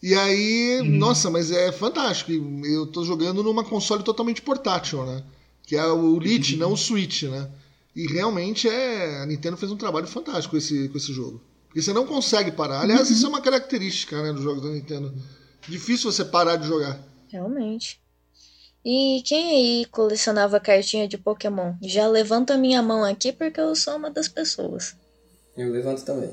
E 0.03 0.15
aí, 0.15 0.81
nossa, 0.83 1.31
mas 1.31 1.51
é 1.51 1.71
fantástico. 1.71 2.33
Eu 2.65 2.87
tô 2.87 3.05
jogando 3.05 3.43
numa 3.43 3.62
console 3.65 4.03
totalmente 4.03 4.41
portátil, 4.41 5.05
né? 5.05 5.23
Que 5.65 5.77
é 5.77 5.87
o 5.87 6.19
Lite, 6.19 6.57
não 6.57 6.73
o 6.73 6.77
Switch, 6.77 7.25
né? 7.25 7.49
E 7.95 8.07
realmente 8.07 8.69
é. 8.69 9.21
A 9.23 9.27
Nintendo 9.27 9.57
fez 9.57 9.71
um 9.71 9.77
trabalho 9.77 10.07
fantástico 10.07 10.53
com 10.53 10.57
esse, 10.57 10.89
com 10.89 10.97
esse 10.97 11.12
jogo. 11.12 11.41
Porque 11.69 11.83
você 11.83 11.93
não 11.93 12.07
consegue 12.07 12.51
parar. 12.51 12.81
Aliás, 12.81 13.11
isso 13.11 13.27
é 13.27 13.29
uma 13.29 13.41
característica 13.41 14.21
né, 14.23 14.33
dos 14.33 14.43
jogos 14.43 14.62
da 14.62 14.71
Nintendo. 14.71 15.15
Difícil 15.69 16.11
você 16.11 16.25
parar 16.25 16.57
de 16.57 16.67
jogar. 16.67 17.01
Realmente. 17.29 18.01
E 18.85 19.23
quem 19.25 19.51
aí 19.51 19.87
colecionava 19.87 20.59
cartinha 20.59 21.07
de 21.07 21.17
Pokémon? 21.17 21.75
Já 21.83 22.09
levanta 22.09 22.55
a 22.55 22.59
minha 22.59 22.83
mão 22.83 23.05
aqui 23.05 23.33
porque 23.33 23.61
eu 23.61 23.75
sou 23.77 23.97
uma 23.97 24.11
das 24.11 24.29
pessoas. 24.29 24.97
Eu 25.57 25.71
levanto 25.71 26.05
também. 26.05 26.31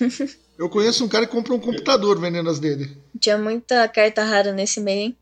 Eu 0.58 0.68
conheço 0.68 1.04
um 1.04 1.08
cara 1.08 1.24
que 1.24 1.30
compra 1.30 1.54
um 1.54 1.60
computador 1.60 2.20
vendendo 2.20 2.50
as 2.50 2.58
dele. 2.58 2.90
Tinha 3.20 3.38
muita 3.38 3.86
carta 3.86 4.24
rara 4.24 4.52
nesse 4.52 4.80
meio, 4.80 5.02
hein? 5.02 5.16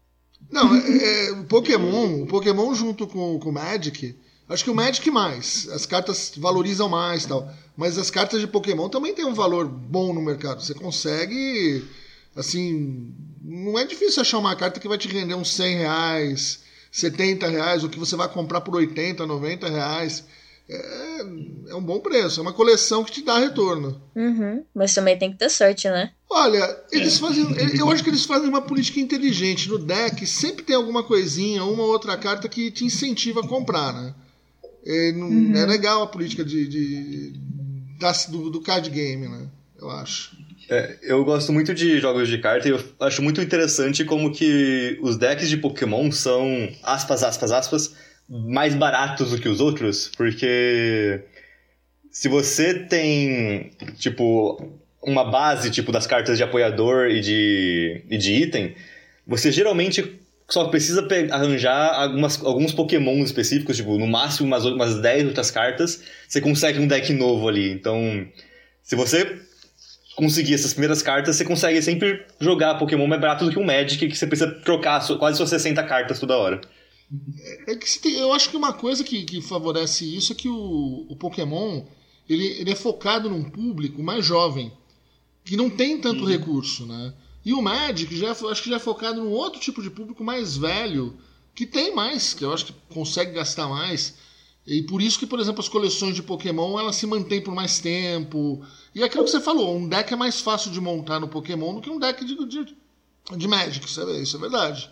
Não, 0.51 0.75
é, 0.75 1.27
é, 1.27 1.33
o 1.33 1.45
Pokémon, 1.45 2.23
o 2.23 2.27
Pokémon 2.27 2.75
junto 2.75 3.07
com, 3.07 3.39
com 3.39 3.51
o 3.51 3.53
Magic, 3.53 4.17
acho 4.49 4.65
que 4.65 4.71
o 4.71 4.75
Magic 4.75 5.11
mais. 5.11 5.69
As 5.69 5.85
cartas 5.85 6.33
valorizam 6.39 6.89
mais 6.89 7.25
e 7.25 7.29
tal. 7.29 7.53
Mas 7.77 7.99
as 7.99 8.11
cartas 8.11 8.41
de 8.41 8.47
Pokémon 8.47 8.89
também 8.89 9.15
têm 9.15 9.27
um 9.27 9.35
valor 9.35 9.67
bom 9.67 10.15
no 10.15 10.23
mercado. 10.23 10.63
Você 10.63 10.73
consegue, 10.73 11.85
assim, 12.37 13.13
não 13.43 13.79
é 13.79 13.85
difícil 13.85 14.21
achar 14.23 14.39
uma 14.39 14.55
carta 14.55 14.79
que 14.81 14.89
vai 14.89 14.99
te 14.99 15.09
render 15.09 15.35
uns 15.35 15.53
100 15.55 15.77
reais, 15.77 16.61
70 16.93 17.49
reais, 17.49 17.83
ou 17.83 17.91
que 17.91 17.99
você 17.99 18.15
vai 18.17 18.29
comprar 18.29 18.61
por 18.61 18.75
80, 18.77 19.25
90 19.27 19.69
reais. 19.69 20.25
É, 20.69 21.21
é 21.69 21.75
um 21.77 21.81
bom 21.83 22.01
preço, 22.01 22.41
é 22.41 22.43
uma 22.43 22.53
coleção 22.53 23.05
que 23.05 23.13
te 23.13 23.23
dá 23.25 23.39
retorno. 23.39 24.01
Uhum. 24.17 24.65
Mas 24.75 24.93
também 24.93 25.17
tem 25.17 25.31
que 25.31 25.39
ter 25.39 25.49
sorte, 25.49 25.89
né? 25.89 26.11
Olha, 26.29 26.77
eles 26.91 27.19
fazem. 27.19 27.47
Eu 27.79 27.89
acho 27.89 28.03
que 28.03 28.11
eles 28.11 28.25
fazem 28.25 28.49
uma 28.49 28.61
política 28.61 28.99
inteligente. 28.99 29.69
No 29.69 29.79
deck 29.79 30.27
sempre 30.27 30.65
tem 30.65 30.75
alguma 30.75 31.05
coisinha, 31.05 31.63
uma 31.65 31.85
ou 31.85 31.91
outra 31.91 32.17
carta 32.17 32.49
que 32.49 32.71
te 32.73 32.85
incentiva 32.85 33.41
a 33.41 33.47
comprar, 33.47 33.93
né? 33.93 34.13
É, 34.85 35.13
não- 35.13 35.57
é 35.57 35.65
legal 35.67 36.03
a 36.03 36.07
política 36.09 36.45
de, 36.45 36.67
de- 36.67 37.41
das- 38.01 38.27
do, 38.27 38.51
do 38.51 38.61
card 38.61 38.91
game, 38.91 39.29
né? 39.29 39.47
Eu 39.79 39.89
acho. 39.89 40.37
É, 40.69 40.97
eu 41.03 41.25
gosto 41.25 41.53
muito 41.53 41.73
de 41.75 42.01
jogos 42.01 42.29
de 42.29 42.39
carta 42.39 42.69
e 42.69 42.73
eu 42.73 42.83
acho 43.01 43.23
muito 43.23 43.41
interessante 43.41 44.05
como 44.05 44.33
que 44.33 44.99
os 45.01 45.17
decks 45.17 45.49
de 45.49 45.57
Pokémon 45.57 46.11
são, 46.11 46.69
aspas, 46.83 47.23
aspas, 47.23 47.53
aspas, 47.53 47.95
mais 48.29 48.75
baratos 48.75 49.31
do 49.31 49.39
que 49.39 49.49
os 49.49 49.61
outros, 49.61 50.11
porque 50.17 51.23
se 52.11 52.29
você 52.29 52.75
tem, 52.75 53.71
tipo, 53.97 54.81
uma 55.03 55.25
base, 55.31 55.71
tipo, 55.71 55.93
das 55.93 56.07
cartas 56.07 56.37
de 56.37 56.43
apoiador 56.43 57.11
e 57.11 57.21
de, 57.21 58.03
e 58.11 58.19
de 58.19 58.33
item, 58.33 58.75
você 59.25 59.53
geralmente 59.53 60.19
só 60.49 60.69
precisa 60.69 61.07
arranjar 61.31 61.95
algumas, 61.95 62.45
alguns 62.45 62.73
Pokémon 62.73 63.23
específicos, 63.23 63.77
tipo, 63.77 63.97
no 63.99 64.07
máximo 64.07 64.49
umas, 64.49 64.65
umas 64.65 65.01
10 65.01 65.27
outras 65.27 65.51
cartas, 65.51 66.03
você 66.27 66.41
consegue 66.41 66.81
um 66.81 66.89
deck 66.89 67.13
novo 67.13 67.49
ali. 67.49 67.71
Então, 67.71 68.27
se 68.83 68.97
você 68.97 69.46
conseguir 70.17 70.55
essas 70.55 70.73
primeiras 70.73 71.03
cartas, 71.03 71.37
você 71.37 71.45
consegue 71.45 71.81
sempre 71.83 72.25
jogar 72.41 72.75
Pokémon 72.77 73.07
mais 73.07 73.21
barato 73.21 73.45
do 73.45 73.51
que 73.51 73.59
um 73.59 73.65
Magic, 73.65 74.09
que 74.09 74.17
você 74.17 74.27
precisa 74.27 74.51
trocar 74.51 75.07
quase 75.19 75.37
suas 75.37 75.51
60 75.51 75.83
cartas 75.85 76.19
toda 76.19 76.37
hora. 76.37 76.61
É 77.69 77.77
que 77.77 77.99
tem- 78.01 78.15
eu 78.19 78.33
acho 78.33 78.51
que 78.51 78.57
uma 78.57 78.73
coisa 78.73 79.05
que, 79.05 79.25
que 79.25 79.41
favorece 79.41 80.05
isso 80.17 80.33
é 80.33 80.35
que 80.35 80.49
o, 80.49 81.07
o 81.09 81.15
Pokémon 81.17 81.85
ele, 82.29 82.45
ele 82.45 82.71
é 82.73 82.75
focado 82.75 83.31
num 83.31 83.45
público 83.45 84.03
mais 84.03 84.25
jovem, 84.25 84.73
que 85.45 85.57
não 85.57 85.71
tem 85.71 86.01
tanto 86.01 86.25
recurso, 86.25 86.85
né? 86.87 87.13
E 87.45 87.53
o 87.53 87.63
Magic 87.63 88.17
já, 88.19 88.29
é- 88.29 88.51
acho 88.51 88.63
que 88.63 88.71
já 88.71 88.77
é 88.77 88.81
focado 88.81 89.23
num 89.23 89.31
outro 89.31 89.61
tipo 89.61 89.81
de 89.81 89.91
público 89.91 90.25
mais 90.25 90.57
velho, 90.57 91.17
que 91.55 91.65
tem 91.65 91.95
mais, 91.95 92.35
que 92.35 92.45
eu 92.45 92.53
acho 92.53 92.67
que 92.67 92.75
consegue 92.93 93.33
gastar 93.33 93.69
mais. 93.69 94.15
E 94.67 94.83
por 94.83 95.01
isso 95.01 95.19
que, 95.19 95.27
por 95.27 95.39
exemplo, 95.39 95.61
as 95.61 95.69
coleções 95.69 96.15
de 96.15 96.23
Pokémon 96.23 96.79
elas 96.79 96.97
se 96.97 97.07
mantêm 97.07 97.41
por 97.41 97.55
mais 97.55 97.79
tempo. 97.79 98.61
E 98.95 99.03
é 99.03 99.07
aquilo 99.07 99.25
que 99.25 99.31
você 99.31 99.41
falou, 99.41 99.77
um 99.77 99.89
deck 99.89 100.13
é 100.13 100.17
mais 100.17 100.41
fácil 100.41 100.71
de 100.73 100.81
montar 100.81 101.21
no 101.21 101.29
Pokémon 101.29 101.75
do 101.75 101.81
que 101.81 101.91
um 101.91 101.99
deck 101.99 102.25
de, 102.25 102.47
de, 102.47 102.77
de 103.37 103.49
Magic, 103.49 103.87
isso 103.87 104.01
é, 104.01 104.21
isso 104.21 104.37
é 104.37 104.41
verdade. 104.41 104.91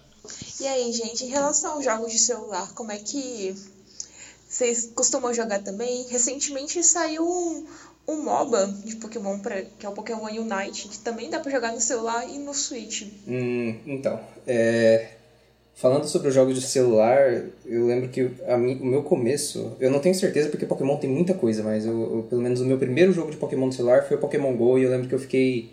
E 0.61 0.66
aí, 0.66 0.93
gente, 0.93 1.25
em 1.25 1.28
relação 1.28 1.75
aos 1.75 1.85
jogos 1.85 2.12
de 2.12 2.19
celular, 2.19 2.73
como 2.73 2.93
é 2.93 2.99
que 2.99 3.54
vocês 4.49 4.90
costumam 4.95 5.35
jogar 5.35 5.59
também? 5.59 6.07
Recentemente 6.07 6.83
saiu 6.85 7.25
um, 7.25 7.66
um 8.07 8.23
MOBA 8.23 8.73
de 8.85 8.97
Pokémon, 8.97 9.40
pra, 9.40 9.62
que 9.62 9.85
é 9.85 9.88
o 9.88 9.93
Pokémon 9.93 10.26
Unite, 10.26 10.88
que 10.88 10.99
também 10.99 11.28
dá 11.28 11.40
pra 11.40 11.50
jogar 11.50 11.73
no 11.73 11.81
celular 11.81 12.28
e 12.28 12.38
no 12.38 12.54
Switch. 12.54 13.02
Hum, 13.26 13.81
então, 13.85 14.21
é, 14.47 15.16
falando 15.75 16.04
sobre 16.07 16.28
os 16.28 16.35
jogos 16.35 16.54
de 16.54 16.66
celular, 16.66 17.43
eu 17.66 17.87
lembro 17.87 18.09
que 18.09 18.23
mi- 18.23 18.78
o 18.81 18.87
meu 18.87 19.02
começo, 19.02 19.73
eu 19.81 19.90
não 19.90 19.99
tenho 19.99 20.14
certeza 20.14 20.49
porque 20.49 20.64
Pokémon 20.66 20.97
tem 20.97 21.11
muita 21.11 21.35
coisa, 21.35 21.62
mas 21.62 21.85
eu, 21.85 21.93
eu- 21.93 22.26
pelo 22.28 22.40
menos 22.40 22.61
o 22.61 22.64
meu 22.64 22.78
primeiro 22.78 23.12
jogo 23.12 23.31
de 23.31 23.37
Pokémon 23.37 23.66
no 23.66 23.73
celular 23.73 24.04
foi 24.07 24.16
o 24.16 24.21
Pokémon 24.21 24.54
GO 24.57 24.78
e 24.78 24.85
eu 24.85 24.90
lembro 24.90 25.09
que 25.09 25.14
eu 25.14 25.19
fiquei 25.19 25.71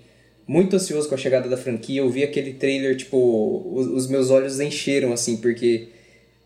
muito 0.48 0.76
ansioso 0.76 1.08
com 1.08 1.16
a 1.16 1.18
chegada 1.18 1.48
da 1.48 1.56
franquia. 1.56 2.02
Eu 2.02 2.10
vi 2.10 2.24
aquele 2.24 2.54
trailer, 2.54 2.98
tipo, 2.98 3.64
os, 3.74 3.88
os 3.88 4.08
meus 4.10 4.30
olhos 4.32 4.60
encheram 4.60 5.14
assim, 5.14 5.38
porque 5.38 5.88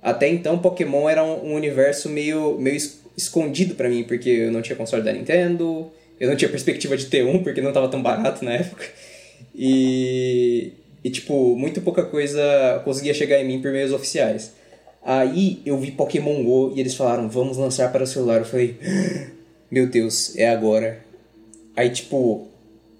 até 0.01 0.27
então 0.27 0.59
Pokémon 0.59 1.09
era 1.09 1.23
um, 1.23 1.51
um 1.51 1.53
universo 1.55 2.09
meio, 2.09 2.57
meio 2.59 2.75
es- 2.75 2.99
escondido 3.17 3.73
pra 3.75 3.89
mim, 3.89 4.03
porque 4.03 4.29
eu 4.29 4.51
não 4.51 4.61
tinha 4.61 4.75
console 4.75 5.01
da 5.01 5.13
Nintendo, 5.13 5.87
eu 6.19 6.29
não 6.29 6.35
tinha 6.35 6.49
perspectiva 6.49 6.95
de 6.97 7.05
ter 7.07 7.25
um, 7.25 7.41
porque 7.41 7.61
não 7.61 7.71
tava 7.73 7.87
tão 7.87 8.01
barato 8.03 8.43
na 8.43 8.53
época. 8.53 8.83
E, 9.55 10.73
e 11.05 11.09
tipo, 11.11 11.55
muito 11.55 11.81
pouca 11.81 12.01
coisa 12.03 12.81
conseguia 12.83 13.13
chegar 13.13 13.39
em 13.39 13.45
mim 13.45 13.61
por 13.61 13.71
meios 13.71 13.93
oficiais. 13.93 14.53
Aí 15.03 15.61
eu 15.63 15.77
vi 15.77 15.91
Pokémon 15.91 16.43
Go 16.43 16.73
e 16.75 16.79
eles 16.79 16.95
falaram, 16.95 17.29
vamos 17.29 17.57
lançar 17.57 17.91
para 17.91 18.03
o 18.03 18.07
celular. 18.07 18.39
Eu 18.39 18.45
falei, 18.45 18.75
meu 19.69 19.85
Deus, 19.85 20.35
é 20.35 20.49
agora. 20.49 21.05
Aí, 21.75 21.91
tipo, 21.91 22.47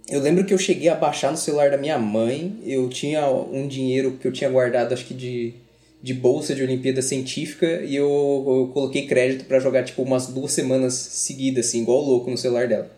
eu 0.07 0.21
lembro 0.21 0.45
que 0.45 0.53
eu 0.53 0.57
cheguei 0.59 0.88
a 0.88 0.93
baixar 0.93 1.31
no 1.31 1.38
celular 1.38 1.71
da 1.71 1.79
minha 1.79 1.97
mãe. 1.97 2.55
Eu 2.63 2.88
tinha 2.89 3.27
um 3.27 3.67
dinheiro 3.67 4.19
que 4.21 4.27
eu 4.27 4.31
tinha 4.31 4.51
guardado, 4.51 4.93
acho 4.93 5.07
que 5.07 5.15
de, 5.15 5.55
de 6.00 6.13
bolsa 6.13 6.53
de 6.53 6.62
Olimpíada 6.62 7.01
Científica. 7.01 7.81
E 7.81 7.95
eu, 7.95 8.43
eu 8.47 8.69
coloquei 8.71 9.07
crédito 9.07 9.45
pra 9.45 9.59
jogar, 9.59 9.83
tipo, 9.83 10.03
umas 10.03 10.27
duas 10.27 10.51
semanas 10.51 10.93
seguidas, 10.93 11.69
assim, 11.69 11.81
igual 11.81 12.01
louco 12.01 12.29
no 12.29 12.38
celular 12.38 12.67
dela. 12.67 12.91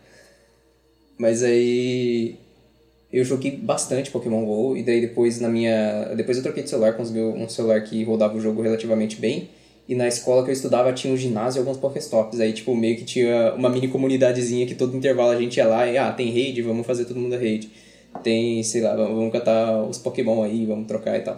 Mas 1.16 1.42
aí 1.42 2.36
eu 3.12 3.24
joguei 3.24 3.56
bastante 3.56 4.10
Pokémon 4.10 4.44
GO 4.44 4.76
e 4.76 4.82
daí 4.82 5.00
depois 5.00 5.40
na 5.40 5.48
minha 5.48 6.12
depois 6.14 6.36
eu 6.36 6.42
troquei 6.42 6.62
de 6.62 6.68
celular 6.68 6.92
consegui 6.94 7.20
um 7.20 7.48
celular 7.48 7.80
que 7.82 8.04
rodava 8.04 8.36
o 8.36 8.40
jogo 8.40 8.62
relativamente 8.62 9.16
bem. 9.16 9.48
E 9.88 9.94
na 9.94 10.06
escola 10.06 10.44
que 10.44 10.50
eu 10.50 10.52
estudava 10.52 10.92
tinha 10.92 11.12
um 11.14 11.16
ginásio 11.16 11.58
e 11.58 11.60
alguns 11.60 11.78
Pokéstops. 11.78 12.38
Aí 12.40 12.52
tipo 12.52 12.74
meio 12.76 12.96
que 12.98 13.04
tinha 13.04 13.54
uma 13.54 13.70
mini 13.70 13.88
comunidadezinha 13.88 14.66
que 14.66 14.74
todo 14.74 14.94
intervalo 14.94 15.30
a 15.30 15.40
gente 15.40 15.56
ia 15.56 15.66
lá 15.66 15.86
e 15.86 15.96
ah 15.96 16.12
tem 16.12 16.30
raid 16.30 16.60
vamos 16.62 16.86
fazer 16.86 17.06
todo 17.06 17.18
mundo 17.18 17.34
a 17.34 17.38
raid. 17.38 17.70
Tem 18.22 18.62
sei 18.62 18.82
lá 18.82 18.94
vamos 18.94 19.16
vamos 19.16 19.32
catar 19.32 19.82
os 19.84 19.98
Pokémon 19.98 20.42
aí 20.42 20.66
vamos 20.66 20.86
trocar 20.86 21.16
e 21.16 21.22
tal 21.22 21.36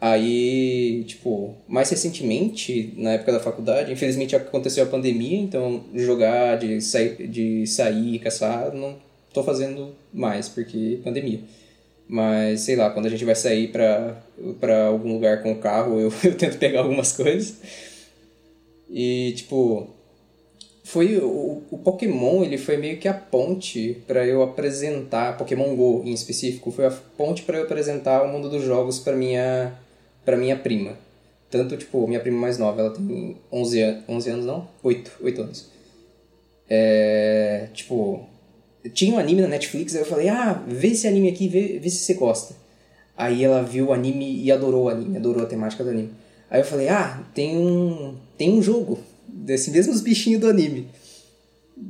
aí 0.00 1.04
tipo 1.06 1.54
mais 1.66 1.88
recentemente 1.88 2.92
na 2.98 3.12
época 3.12 3.32
da 3.32 3.40
faculdade 3.40 3.90
infelizmente 3.90 4.36
aconteceu 4.36 4.84
a 4.84 4.86
pandemia 4.86 5.38
então 5.38 5.82
jogar 5.94 6.58
de 6.58 6.78
sair 6.82 7.26
de 7.26 7.66
sair 7.66 8.18
caçar 8.18 8.74
não 8.74 8.96
tô 9.34 9.42
fazendo 9.42 9.94
mais, 10.12 10.48
porque 10.48 11.00
pandemia. 11.04 11.40
Mas, 12.08 12.60
sei 12.60 12.76
lá, 12.76 12.90
quando 12.90 13.06
a 13.06 13.10
gente 13.10 13.24
vai 13.24 13.34
sair 13.34 13.68
pra, 13.68 14.86
algum 14.86 15.12
lugar 15.12 15.42
com 15.42 15.52
o 15.52 15.58
carro, 15.58 15.98
eu, 16.00 16.12
eu 16.22 16.36
tento 16.36 16.58
pegar 16.58 16.80
algumas 16.80 17.12
coisas. 17.12 17.58
E, 18.88 19.32
tipo, 19.36 19.88
foi 20.84 21.16
o, 21.18 21.62
o 21.70 21.78
Pokémon, 21.78 22.44
ele 22.44 22.56
foi 22.56 22.76
meio 22.76 22.98
que 22.98 23.08
a 23.08 23.14
ponte 23.14 24.02
para 24.06 24.24
eu 24.24 24.42
apresentar, 24.42 25.36
Pokémon 25.36 25.74
GO 25.74 26.02
em 26.04 26.12
específico, 26.12 26.70
foi 26.70 26.86
a 26.86 26.90
ponte 26.90 27.42
para 27.42 27.58
eu 27.58 27.64
apresentar 27.64 28.22
o 28.22 28.28
mundo 28.28 28.48
dos 28.48 28.62
jogos 28.62 28.98
para 29.00 29.16
minha 29.16 29.76
para 30.24 30.36
minha 30.36 30.56
prima. 30.56 30.96
Tanto, 31.50 31.76
tipo, 31.76 32.06
minha 32.06 32.20
prima 32.20 32.38
mais 32.38 32.58
nova, 32.58 32.80
ela 32.80 32.90
tem 32.90 33.36
11, 33.52 33.82
an 33.82 34.04
11 34.08 34.30
anos, 34.30 34.46
não? 34.46 34.68
8, 34.82 35.12
8 35.22 35.42
anos. 35.42 35.70
É, 36.68 37.68
tipo, 37.74 38.26
tinha 38.92 39.14
um 39.14 39.18
anime 39.18 39.42
na 39.42 39.48
Netflix, 39.48 39.94
aí 39.94 40.02
eu 40.02 40.06
falei, 40.06 40.28
ah, 40.28 40.62
vê 40.66 40.88
esse 40.88 41.06
anime 41.06 41.28
aqui, 41.28 41.48
vê, 41.48 41.78
vê 41.78 41.88
se 41.88 41.98
você 41.98 42.14
gosta. 42.14 42.54
Aí 43.16 43.44
ela 43.44 43.62
viu 43.62 43.86
o 43.86 43.92
anime 43.92 44.42
e 44.42 44.50
adorou 44.50 44.84
o 44.84 44.88
anime, 44.88 45.16
adorou 45.16 45.42
a 45.42 45.46
temática 45.46 45.84
do 45.84 45.90
anime. 45.90 46.10
Aí 46.50 46.60
eu 46.60 46.64
falei, 46.64 46.88
ah, 46.88 47.22
tem 47.32 47.56
um, 47.56 48.16
tem 48.36 48.52
um 48.52 48.62
jogo 48.62 48.98
desse 49.26 49.70
mesmos 49.70 50.00
bichinhos 50.00 50.40
do 50.40 50.48
anime. 50.48 50.88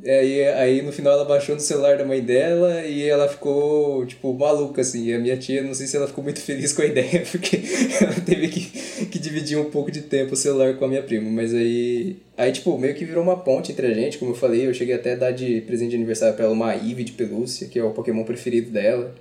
Aí, 0.05 0.45
aí 0.49 0.83
no 0.83 0.93
final 0.93 1.13
ela 1.13 1.25
baixou 1.25 1.55
no 1.55 1.61
celular 1.61 1.97
da 1.97 2.05
mãe 2.05 2.21
dela 2.21 2.85
e 2.85 3.03
ela 3.03 3.29
ficou, 3.29 4.05
tipo, 4.07 4.33
maluca, 4.35 4.81
assim. 4.81 5.07
E 5.07 5.15
a 5.15 5.19
minha 5.19 5.37
tia, 5.37 5.63
não 5.63 5.75
sei 5.75 5.87
se 5.87 5.97
ela 5.97 6.07
ficou 6.07 6.25
muito 6.25 6.41
feliz 6.43 6.73
com 6.73 6.83
a 6.83 6.87
ideia, 6.87 7.25
porque 7.31 7.61
ela 8.01 8.15
teve 8.21 8.49
que, 8.49 9.07
que 9.07 9.19
dividir 9.19 9.59
um 9.59 9.71
pouco 9.71 9.91
de 9.91 10.03
tempo 10.03 10.35
o 10.35 10.37
celular 10.37 10.77
com 10.77 10.85
a 10.85 10.89
minha 10.89 11.03
prima, 11.03 11.31
mas 11.31 11.55
aí. 11.55 12.17
Aí, 12.37 12.51
tipo, 12.51 12.77
meio 12.79 12.95
que 12.95 13.05
virou 13.05 13.23
uma 13.23 13.39
ponte 13.39 13.73
entre 13.73 13.87
a 13.87 13.95
gente, 13.95 14.19
como 14.19 14.33
eu 14.33 14.37
falei, 14.37 14.67
eu 14.67 14.75
cheguei 14.75 14.95
até 14.95 15.13
a 15.13 15.17
dar 15.17 15.31
de 15.31 15.61
presente 15.61 15.91
de 15.91 15.97
aniversário 15.97 16.35
pra 16.35 16.47
ela 16.47 16.55
uma 16.55 16.75
Eevee 16.75 17.05
de 17.05 17.13
pelúcia, 17.13 17.69
que 17.69 17.79
é 17.79 17.85
o 17.85 17.93
Pokémon 17.93 18.25
preferido 18.25 18.71
dela. 18.71 19.15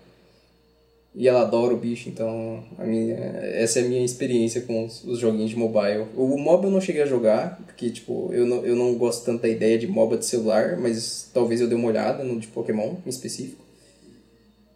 E 1.16 1.28
ela 1.28 1.42
adora 1.42 1.74
o 1.74 1.78
bicho, 1.78 2.10
então 2.10 2.64
a 2.78 2.84
minha, 2.84 3.16
essa 3.16 3.80
é 3.80 3.84
a 3.84 3.88
minha 3.88 4.04
experiência 4.04 4.62
com 4.62 4.86
os, 4.86 5.04
os 5.04 5.20
joguinhos 5.20 5.52
de 5.52 5.56
mobile. 5.56 6.08
O 6.16 6.38
MOBA 6.38 6.68
eu 6.68 6.72
não 6.72 6.82
cheguei 6.82 7.04
a 7.04 7.06
jogar, 7.06 7.62
porque 7.66 7.92
tipo, 7.92 8.32
eu 8.34 8.48
não, 8.48 8.66
eu 8.66 8.76
não 8.76 8.96
gosto 8.96 9.24
tanto 9.24 9.44
da 9.44 9.48
ideia 9.48 9.78
de 9.78 9.86
MOBA 9.86 10.18
de 10.18 10.26
celular, 10.26 10.76
mas 10.78 11.30
talvez 11.32 11.62
eu 11.62 11.68
dê 11.68 11.76
uma 11.76 11.88
olhada 11.88 12.24
no 12.24 12.40
de 12.40 12.48
Pokémon 12.48 12.96
em 13.06 13.10
específico. 13.10 13.64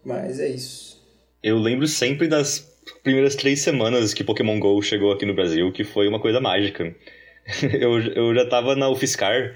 Mas 0.06 0.40
é 0.40 0.48
isso. 0.48 1.04
Eu 1.42 1.58
lembro 1.58 1.88
sempre 1.88 2.28
das 2.28 2.72
primeiras 3.04 3.36
três 3.36 3.62
semanas 3.62 4.14
que 4.14 4.24
Pokémon 4.24 4.60
GO 4.60 4.80
chegou 4.82 5.12
aqui 5.12 5.26
no 5.26 5.34
Brasil, 5.34 5.72
que 5.72 5.84
foi 5.84 6.08
uma 6.08 6.20
coisa 6.20 6.40
mágica. 6.40 6.96
eu, 7.80 8.00
eu 8.00 8.36
já 8.36 8.46
tava 8.48 8.76
na 8.76 8.90
UFSCar 8.90 9.56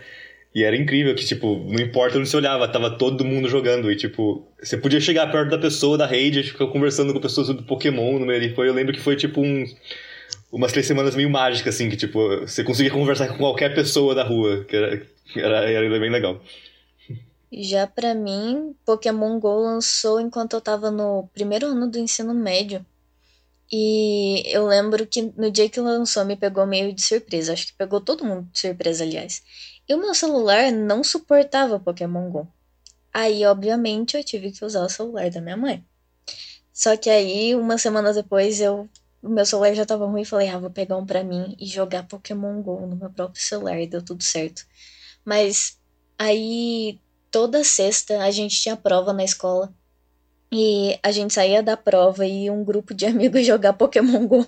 e 0.53 0.63
era 0.63 0.75
incrível 0.75 1.15
que, 1.15 1.25
tipo, 1.25 1.55
não 1.67 1.79
importa 1.81 2.17
onde 2.17 2.27
você 2.27 2.35
olhava, 2.35 2.67
tava 2.67 2.97
todo 2.97 3.23
mundo 3.23 3.47
jogando. 3.47 3.89
E, 3.89 3.95
tipo, 3.95 4.45
você 4.61 4.77
podia 4.77 4.99
chegar 4.99 5.31
perto 5.31 5.49
da 5.49 5.57
pessoa 5.57 5.97
da 5.97 6.05
rede, 6.05 6.43
ficar 6.43 6.67
conversando 6.67 7.13
com 7.13 7.21
pessoas 7.21 7.47
do 7.47 7.63
Pokémon 7.63 8.19
no 8.19 8.25
meio. 8.25 8.53
Foi, 8.53 8.67
eu 8.67 8.73
lembro 8.73 8.93
que 8.93 8.99
foi, 8.99 9.15
tipo, 9.15 9.41
um, 9.41 9.65
umas 10.51 10.73
três 10.73 10.85
semanas 10.85 11.15
meio 11.15 11.29
mágicas, 11.29 11.75
assim, 11.75 11.89
que, 11.89 11.95
tipo, 11.95 12.41
você 12.41 12.65
conseguia 12.65 12.91
conversar 12.91 13.29
com 13.29 13.37
qualquer 13.37 13.73
pessoa 13.73 14.13
da 14.13 14.23
rua, 14.23 14.65
que 14.65 14.75
era, 14.75 15.01
era, 15.37 15.71
era 15.71 15.99
bem 15.99 16.11
legal. 16.11 16.41
Já 17.53 17.87
pra 17.87 18.13
mim, 18.13 18.75
Pokémon 18.85 19.39
GO 19.39 19.55
lançou 19.55 20.19
enquanto 20.19 20.53
eu 20.53 20.61
tava 20.61 20.91
no 20.91 21.29
primeiro 21.33 21.67
ano 21.67 21.89
do 21.89 21.97
ensino 21.97 22.33
médio. 22.33 22.85
E 23.71 24.43
eu 24.53 24.67
lembro 24.67 25.07
que 25.07 25.21
no 25.37 25.49
dia 25.49 25.69
que 25.69 25.79
lançou 25.79 26.25
me 26.25 26.35
pegou 26.35 26.67
meio 26.67 26.93
de 26.93 27.01
surpresa. 27.01 27.53
Acho 27.53 27.67
que 27.67 27.73
pegou 27.73 28.01
todo 28.01 28.25
mundo 28.25 28.49
de 28.51 28.59
surpresa, 28.59 29.03
aliás. 29.05 29.41
E 29.91 29.93
o 29.93 29.97
meu 29.97 30.15
celular 30.15 30.71
não 30.71 31.03
suportava 31.03 31.77
Pokémon 31.77 32.31
Go. 32.31 32.47
Aí, 33.13 33.45
obviamente, 33.45 34.15
eu 34.15 34.23
tive 34.23 34.49
que 34.49 34.63
usar 34.63 34.85
o 34.85 34.89
celular 34.89 35.29
da 35.29 35.41
minha 35.41 35.57
mãe. 35.57 35.85
Só 36.71 36.95
que 36.95 37.09
aí, 37.09 37.53
uma 37.57 37.77
semana 37.77 38.13
depois, 38.13 38.61
eu 38.61 38.87
o 39.21 39.27
meu 39.27 39.45
celular 39.45 39.75
já 39.75 39.85
tava 39.85 40.05
ruim 40.05 40.23
falei, 40.23 40.47
ah, 40.47 40.57
vou 40.57 40.69
pegar 40.69 40.95
um 40.95 41.05
pra 41.05 41.25
mim 41.25 41.57
e 41.59 41.65
jogar 41.65 42.07
Pokémon 42.07 42.61
GO 42.61 42.87
no 42.87 42.95
meu 42.95 43.09
próprio 43.09 43.43
celular 43.43 43.81
e 43.81 43.85
deu 43.85 44.01
tudo 44.01 44.23
certo. 44.23 44.65
Mas 45.25 45.77
aí, 46.17 46.97
toda 47.29 47.61
sexta, 47.61 48.23
a 48.23 48.31
gente 48.31 48.61
tinha 48.61 48.77
prova 48.77 49.11
na 49.11 49.25
escola 49.25 49.75
e 50.51 50.99
a 51.01 51.11
gente 51.11 51.33
saía 51.33 51.63
da 51.63 51.77
prova 51.77 52.25
e 52.25 52.49
um 52.49 52.63
grupo 52.63 52.93
de 52.93 53.05
amigos 53.07 53.45
jogar 53.45 53.73
Pokémon 53.73 54.27
GO 54.27 54.45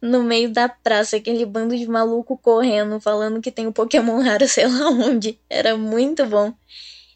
no 0.00 0.22
meio 0.22 0.52
da 0.52 0.68
praça, 0.68 1.16
aquele 1.16 1.44
bando 1.44 1.76
de 1.76 1.86
maluco 1.86 2.38
correndo, 2.38 3.00
falando 3.00 3.40
que 3.40 3.50
tem 3.50 3.66
um 3.66 3.72
Pokémon 3.72 4.20
raro, 4.22 4.46
sei 4.48 4.68
lá 4.68 4.88
onde. 4.90 5.38
Era 5.50 5.76
muito 5.76 6.24
bom. 6.26 6.54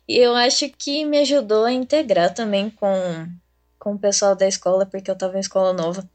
E 0.08 0.16
eu 0.18 0.34
acho 0.34 0.68
que 0.70 1.04
me 1.04 1.18
ajudou 1.18 1.64
a 1.64 1.72
integrar 1.72 2.34
também 2.34 2.70
com, 2.70 3.28
com 3.78 3.94
o 3.94 3.98
pessoal 3.98 4.34
da 4.34 4.46
escola, 4.46 4.86
porque 4.86 5.10
eu 5.10 5.16
tava 5.16 5.36
em 5.36 5.40
escola 5.40 5.72
nova. 5.72 6.08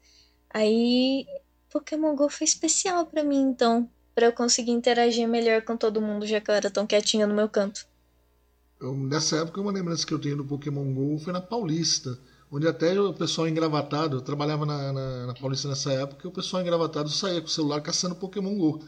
Aí 0.50 1.26
Pokémon 1.70 2.14
GO 2.14 2.28
foi 2.28 2.44
especial 2.44 3.06
para 3.06 3.24
mim, 3.24 3.40
então, 3.40 3.88
para 4.14 4.26
eu 4.26 4.32
conseguir 4.32 4.72
interagir 4.72 5.26
melhor 5.26 5.62
com 5.62 5.76
todo 5.76 6.00
mundo, 6.00 6.26
já 6.26 6.40
que 6.40 6.50
eu 6.50 6.54
era 6.54 6.70
tão 6.70 6.86
quietinha 6.86 7.26
no 7.26 7.34
meu 7.34 7.48
canto. 7.48 7.86
Eu, 8.82 8.96
nessa 8.96 9.36
época, 9.36 9.60
uma 9.60 9.70
lembrança 9.70 10.04
que 10.04 10.12
eu 10.12 10.18
tenho 10.18 10.38
do 10.38 10.44
Pokémon 10.44 10.92
GO 10.92 11.16
foi 11.16 11.32
na 11.32 11.40
Paulista, 11.40 12.18
onde 12.50 12.66
até 12.66 13.00
o 13.00 13.14
pessoal 13.14 13.46
engravatado, 13.48 14.16
eu 14.16 14.20
trabalhava 14.20 14.66
na, 14.66 14.92
na, 14.92 15.26
na 15.28 15.34
Paulista 15.34 15.68
nessa 15.68 15.92
época, 15.92 16.22
e 16.24 16.28
o 16.28 16.32
pessoal 16.32 16.60
engravatado 16.62 17.08
saía 17.08 17.40
com 17.40 17.46
o 17.46 17.50
celular 17.50 17.80
caçando 17.80 18.16
Pokémon 18.16 18.56
GO. 18.56 18.82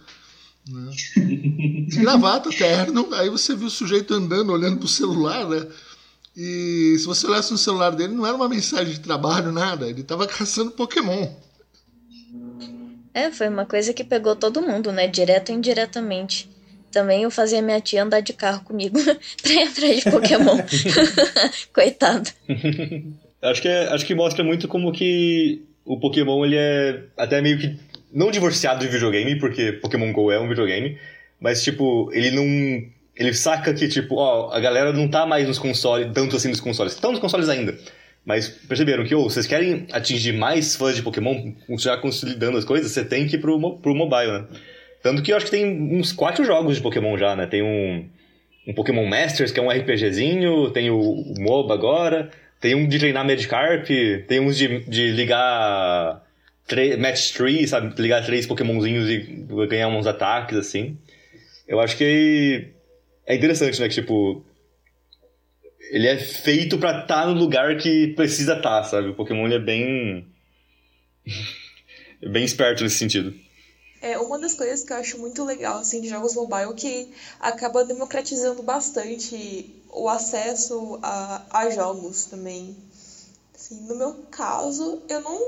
Né? 0.69 0.91
De 1.87 2.01
gravata, 2.03 2.51
terno, 2.51 3.09
aí 3.15 3.31
você 3.31 3.55
viu 3.55 3.69
o 3.69 3.71
sujeito 3.71 4.13
andando, 4.15 4.53
olhando 4.53 4.79
pro 4.79 4.89
celular, 4.89 5.49
né? 5.49 5.65
E 6.37 6.97
se 6.99 7.07
você 7.07 7.29
olhasse 7.29 7.53
no 7.53 7.59
celular 7.59 7.91
dele, 7.91 8.15
não 8.15 8.27
era 8.27 8.35
uma 8.35 8.49
mensagem 8.49 8.95
de 8.95 8.99
trabalho, 8.99 9.53
nada, 9.53 9.89
ele 9.89 10.03
tava 10.03 10.27
caçando 10.27 10.73
Pokémon. 10.73 11.33
É, 13.15 13.31
foi 13.31 13.49
uma 13.49 13.65
coisa 13.65 13.95
que 13.95 14.03
pegou 14.03 14.35
todo 14.35 14.61
mundo, 14.61 14.91
né? 14.91 15.07
Direto 15.07 15.53
ou 15.53 15.57
indiretamente. 15.57 16.53
Também 16.95 17.25
eu 17.25 17.31
fazia 17.31 17.61
minha 17.61 17.81
tia 17.81 18.05
andar 18.05 18.21
de 18.21 18.33
carro 18.33 18.63
comigo 18.63 18.97
pra 19.43 19.53
ir 19.53 19.63
atrás 19.69 19.97
de 19.97 20.11
Pokémon. 20.13 20.59
Coitado. 21.75 22.31
acho, 23.43 23.61
que 23.61 23.67
é, 23.67 23.89
acho 23.89 24.07
que 24.07 24.15
mostra 24.15 24.45
muito 24.45 24.69
como 24.69 24.93
que 24.93 25.61
o 25.85 25.99
Pokémon 25.99 26.45
ele 26.45 26.57
é 26.57 27.03
até 27.17 27.43
meio 27.43 27.59
que 27.59 27.77
não 28.13 28.31
divorciado 28.31 28.79
de 28.79 28.87
videogame, 28.87 29.41
porque 29.41 29.73
Pokémon 29.73 30.13
GO 30.13 30.31
é 30.31 30.39
um 30.39 30.49
videogame, 30.49 30.97
mas 31.41 31.65
tipo, 31.65 32.11
ele 32.13 32.31
não. 32.31 32.95
Ele 33.17 33.35
saca 33.35 33.75
que, 33.75 33.89
tipo, 33.89 34.17
ó, 34.17 34.53
a 34.53 34.61
galera 34.61 34.93
não 34.93 35.09
tá 35.09 35.27
mais 35.27 35.47
nos 35.47 35.59
consoles, 35.59 36.11
tanto 36.15 36.37
assim 36.37 36.49
nos 36.49 36.61
consoles. 36.61 36.95
Estão 36.95 37.11
nos 37.11 37.21
consoles 37.21 37.49
ainda. 37.49 37.77
Mas 38.25 38.49
perceberam 38.49 39.05
que, 39.05 39.15
ou, 39.15 39.27
oh, 39.27 39.31
vocês 39.31 39.47
querem 39.47 39.87
atingir 39.93 40.33
mais 40.33 40.75
fãs 40.75 40.97
de 40.97 41.03
Pokémon, 41.03 41.53
já 41.79 41.97
consolidando 41.97 42.57
as 42.57 42.65
coisas, 42.65 42.91
você 42.91 43.05
tem 43.05 43.27
que 43.27 43.37
ir 43.37 43.41
pro, 43.41 43.79
pro 43.79 43.95
mobile, 43.95 44.33
né? 44.33 44.47
Tanto 45.05 45.23
que 45.23 45.31
eu 45.31 45.37
acho 45.37 45.45
que 45.45 45.51
tem 45.51 45.71
uns 45.71 46.15
quatro 46.15 46.43
jogos 46.47 46.77
de 46.77 46.83
Pokémon 46.83 47.19
já, 47.19 47.37
né? 47.37 47.47
Tem 47.47 47.63
um, 47.63 48.09
um 48.67 48.73
Pokémon 48.73 49.05
Masters, 49.05 49.53
que 49.53 49.61
é 49.61 49.63
um 49.63 49.69
RPGzinho, 49.69 50.71
tem 50.71 50.89
o, 50.89 50.99
o 50.99 51.35
MOBA 51.39 51.75
agora, 51.75 52.31
tem 52.59 52.75
um 52.75 52.89
de 52.89 52.99
treinar 52.99 53.23
Magikarp, 53.23 53.87
tem 54.27 54.41
uns 54.41 54.57
de, 54.57 54.81
de 54.87 55.11
ligar 55.11 56.25
match 56.99 57.33
tree, 57.33 57.69
sabe? 57.69 57.95
Ligar 58.01 58.25
três 58.25 58.47
Pokémonzinhos 58.47 59.11
e 59.11 59.47
ganhar 59.69 59.89
uns 59.89 60.07
ataques, 60.07 60.57
assim. 60.57 60.97
Eu 61.69 61.81
acho 61.81 61.99
que 61.99 62.69
é 63.27 63.35
interessante, 63.35 63.79
né? 63.83 63.89
Que, 63.91 63.97
tipo, 63.97 64.43
ele 65.91 66.07
é 66.07 66.17
feito 66.17 66.79
para 66.79 67.03
estar 67.03 67.25
tá 67.25 67.27
no 67.27 67.35
lugar 67.35 67.77
que 67.77 68.15
precisa 68.17 68.55
estar, 68.55 68.81
tá, 68.81 68.85
sabe? 68.85 69.09
O 69.09 69.15
Pokémon 69.15 69.49
é 69.49 69.59
bem. 69.59 70.27
bem 72.27 72.43
esperto 72.43 72.83
nesse 72.83 72.97
sentido. 72.97 73.44
É 74.07 74.19
uma 74.19 74.39
das 74.39 74.53
coisas 74.53 74.85
que 74.85 74.93
eu 74.93 74.99
acho 74.99 75.17
muito 75.17 75.43
legal 75.43 75.79
assim 75.79 75.99
de 75.99 76.11
jogos 76.11 76.35
mobile 76.35 76.75
que 76.75 77.09
acaba 77.41 77.83
democratizando 77.83 78.63
bastante 78.63 79.75
o 79.89 80.11
acesso 80.11 80.99
a, 81.03 81.41
a 81.49 81.71
jogos 81.71 82.27
também. 82.27 82.77
Assim, 83.55 83.81
no 83.81 83.95
meu 83.95 84.13
caso, 84.31 85.01
eu 85.09 85.21
não 85.21 85.41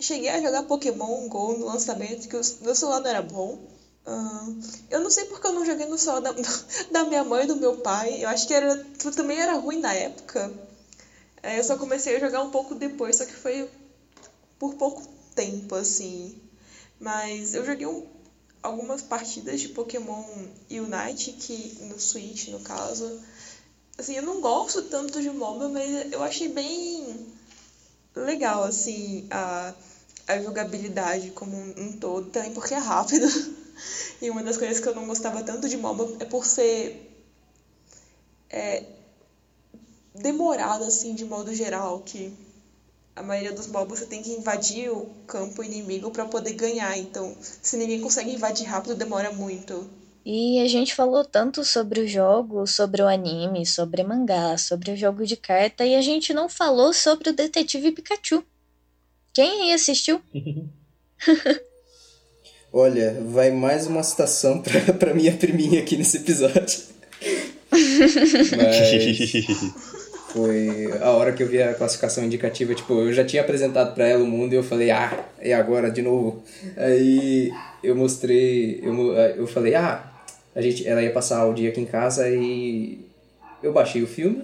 cheguei 0.00 0.30
a 0.30 0.40
jogar 0.40 0.62
Pokémon 0.62 1.28
Go 1.28 1.52
no 1.52 1.66
lançamento, 1.66 2.20
porque 2.20 2.38
o 2.38 2.64
meu 2.64 2.74
celular 2.74 3.00
não 3.00 3.10
era 3.10 3.20
bom. 3.20 3.58
Uh, 4.06 4.58
eu 4.88 5.00
não 5.02 5.10
sei 5.10 5.26
porque 5.26 5.46
eu 5.46 5.52
não 5.52 5.66
joguei 5.66 5.84
no 5.84 5.98
celular 5.98 6.20
da, 6.20 6.32
da 6.90 7.04
minha 7.04 7.22
mãe 7.22 7.44
e 7.44 7.48
do 7.48 7.54
meu 7.54 7.74
pai. 7.74 8.24
Eu 8.24 8.30
acho 8.30 8.46
que 8.46 8.54
era, 8.54 8.82
também 9.14 9.38
era 9.38 9.56
ruim 9.56 9.78
na 9.78 9.92
época. 9.92 10.50
É, 11.42 11.58
eu 11.58 11.64
só 11.64 11.76
comecei 11.76 12.16
a 12.16 12.20
jogar 12.20 12.40
um 12.40 12.50
pouco 12.50 12.74
depois, 12.74 13.16
só 13.16 13.26
que 13.26 13.34
foi 13.34 13.68
por 14.58 14.72
pouco 14.72 15.06
tempo, 15.34 15.74
assim. 15.74 16.43
Mas 17.04 17.54
eu 17.54 17.66
joguei 17.66 17.86
um, 17.86 18.06
algumas 18.62 19.02
partidas 19.02 19.60
de 19.60 19.68
Pokémon 19.68 20.24
Unite, 20.70 21.32
que 21.32 21.76
no 21.82 22.00
Switch, 22.00 22.48
no 22.48 22.60
caso. 22.60 23.20
Assim, 23.98 24.14
eu 24.14 24.22
não 24.22 24.40
gosto 24.40 24.80
tanto 24.80 25.20
de 25.20 25.28
MOBA, 25.28 25.68
mas 25.68 26.10
eu 26.10 26.22
achei 26.22 26.48
bem 26.48 27.26
legal, 28.16 28.64
assim, 28.64 29.26
a, 29.30 29.74
a 30.26 30.40
jogabilidade 30.40 31.30
como 31.32 31.54
um, 31.54 31.92
todo, 31.92 32.30
também 32.30 32.54
porque 32.54 32.72
é 32.72 32.78
rápido. 32.78 33.26
e 34.22 34.30
uma 34.30 34.42
das 34.42 34.56
coisas 34.56 34.80
que 34.80 34.88
eu 34.88 34.94
não 34.94 35.06
gostava 35.06 35.42
tanto 35.42 35.68
de 35.68 35.76
MOBA 35.76 36.16
é 36.20 36.24
por 36.24 36.46
ser 36.46 37.22
é, 38.48 38.82
demorado, 40.14 40.84
assim, 40.84 41.14
de 41.14 41.26
modo 41.26 41.54
geral, 41.54 42.00
que 42.00 42.32
a 43.16 43.22
maioria 43.22 43.52
dos 43.52 43.68
mobs 43.68 43.98
você 43.98 44.06
tem 44.06 44.22
que 44.22 44.30
invadir 44.30 44.90
o 44.90 45.06
campo 45.26 45.62
inimigo 45.62 46.10
para 46.10 46.24
poder 46.24 46.54
ganhar. 46.54 46.96
Então, 46.98 47.36
se 47.40 47.76
ninguém 47.76 48.00
consegue 48.00 48.32
invadir 48.32 48.66
rápido, 48.66 48.94
demora 48.94 49.32
muito. 49.32 49.88
E 50.26 50.58
a 50.60 50.66
gente 50.66 50.94
falou 50.94 51.24
tanto 51.24 51.64
sobre 51.64 52.00
o 52.00 52.08
jogo, 52.08 52.66
sobre 52.66 53.02
o 53.02 53.06
anime, 53.06 53.66
sobre 53.66 54.02
mangá, 54.02 54.56
sobre 54.56 54.90
o 54.90 54.96
jogo 54.96 55.26
de 55.26 55.36
carta, 55.36 55.84
e 55.84 55.94
a 55.94 56.00
gente 56.00 56.32
não 56.32 56.48
falou 56.48 56.94
sobre 56.94 57.28
o 57.28 57.32
Detetive 57.32 57.92
Pikachu. 57.92 58.42
Quem 59.32 59.62
aí 59.62 59.72
assistiu? 59.72 60.20
Olha, 62.72 63.22
vai 63.26 63.50
mais 63.50 63.86
uma 63.86 64.02
citação 64.02 64.60
pra, 64.60 64.94
pra 64.94 65.14
minha 65.14 65.36
priminha 65.36 65.80
aqui 65.80 65.96
nesse 65.96 66.16
episódio. 66.16 66.80
Mas 68.56 68.90
foi 70.34 70.90
a 71.00 71.10
hora 71.10 71.32
que 71.32 71.44
eu 71.44 71.46
vi 71.46 71.62
a 71.62 71.72
classificação 71.72 72.24
indicativa, 72.24 72.74
tipo, 72.74 72.92
eu 72.94 73.12
já 73.12 73.24
tinha 73.24 73.40
apresentado 73.40 73.94
para 73.94 74.08
ela 74.08 74.24
o 74.24 74.26
mundo 74.26 74.52
e 74.52 74.56
eu 74.56 74.64
falei, 74.64 74.90
ah, 74.90 75.26
é 75.38 75.54
agora 75.54 75.88
de 75.88 76.02
novo. 76.02 76.42
Aí 76.76 77.52
eu 77.84 77.94
mostrei, 77.94 78.80
eu, 78.82 79.12
eu 79.14 79.46
falei, 79.46 79.76
ah, 79.76 80.12
a 80.52 80.60
gente, 80.60 80.86
ela 80.86 81.00
ia 81.00 81.12
passar 81.12 81.46
o 81.46 81.54
dia 81.54 81.70
aqui 81.70 81.80
em 81.80 81.86
casa 81.86 82.28
e 82.28 82.98
eu 83.62 83.72
baixei 83.72 84.02
o 84.02 84.08
filme. 84.08 84.42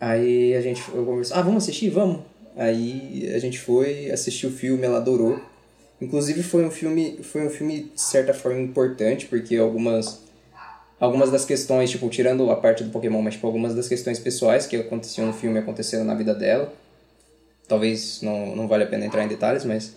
Aí 0.00 0.54
a 0.54 0.60
gente, 0.60 0.80
eu 0.94 1.22
ah, 1.32 1.42
vamos 1.42 1.64
assistir, 1.64 1.90
vamos. 1.90 2.20
Aí 2.56 3.28
a 3.34 3.38
gente 3.40 3.58
foi, 3.58 4.12
assistiu 4.12 4.50
o 4.50 4.52
filme, 4.52 4.84
ela 4.84 4.98
adorou. 4.98 5.40
Inclusive 6.00 6.40
foi 6.44 6.64
um 6.64 6.70
filme, 6.70 7.18
foi 7.24 7.44
um 7.44 7.50
filme 7.50 7.90
de 7.92 8.00
certa 8.00 8.32
forma 8.32 8.60
importante, 8.60 9.26
porque 9.26 9.56
algumas 9.56 10.20
algumas 11.00 11.30
das 11.30 11.46
questões, 11.46 11.90
tipo, 11.90 12.08
tirando 12.10 12.50
a 12.50 12.56
parte 12.56 12.84
do 12.84 12.90
Pokémon, 12.90 13.22
mas 13.22 13.34
tipo, 13.34 13.46
algumas 13.46 13.74
das 13.74 13.88
questões 13.88 14.18
pessoais 14.18 14.66
que 14.66 14.76
aconteciam 14.76 15.26
no 15.26 15.32
filme 15.32 15.58
aconteceram 15.58 16.04
na 16.04 16.14
vida 16.14 16.34
dela. 16.34 16.72
Talvez 17.66 18.20
não, 18.20 18.54
não 18.54 18.68
vale 18.68 18.84
a 18.84 18.86
pena 18.86 19.06
entrar 19.06 19.24
em 19.24 19.28
detalhes, 19.28 19.64
mas 19.64 19.94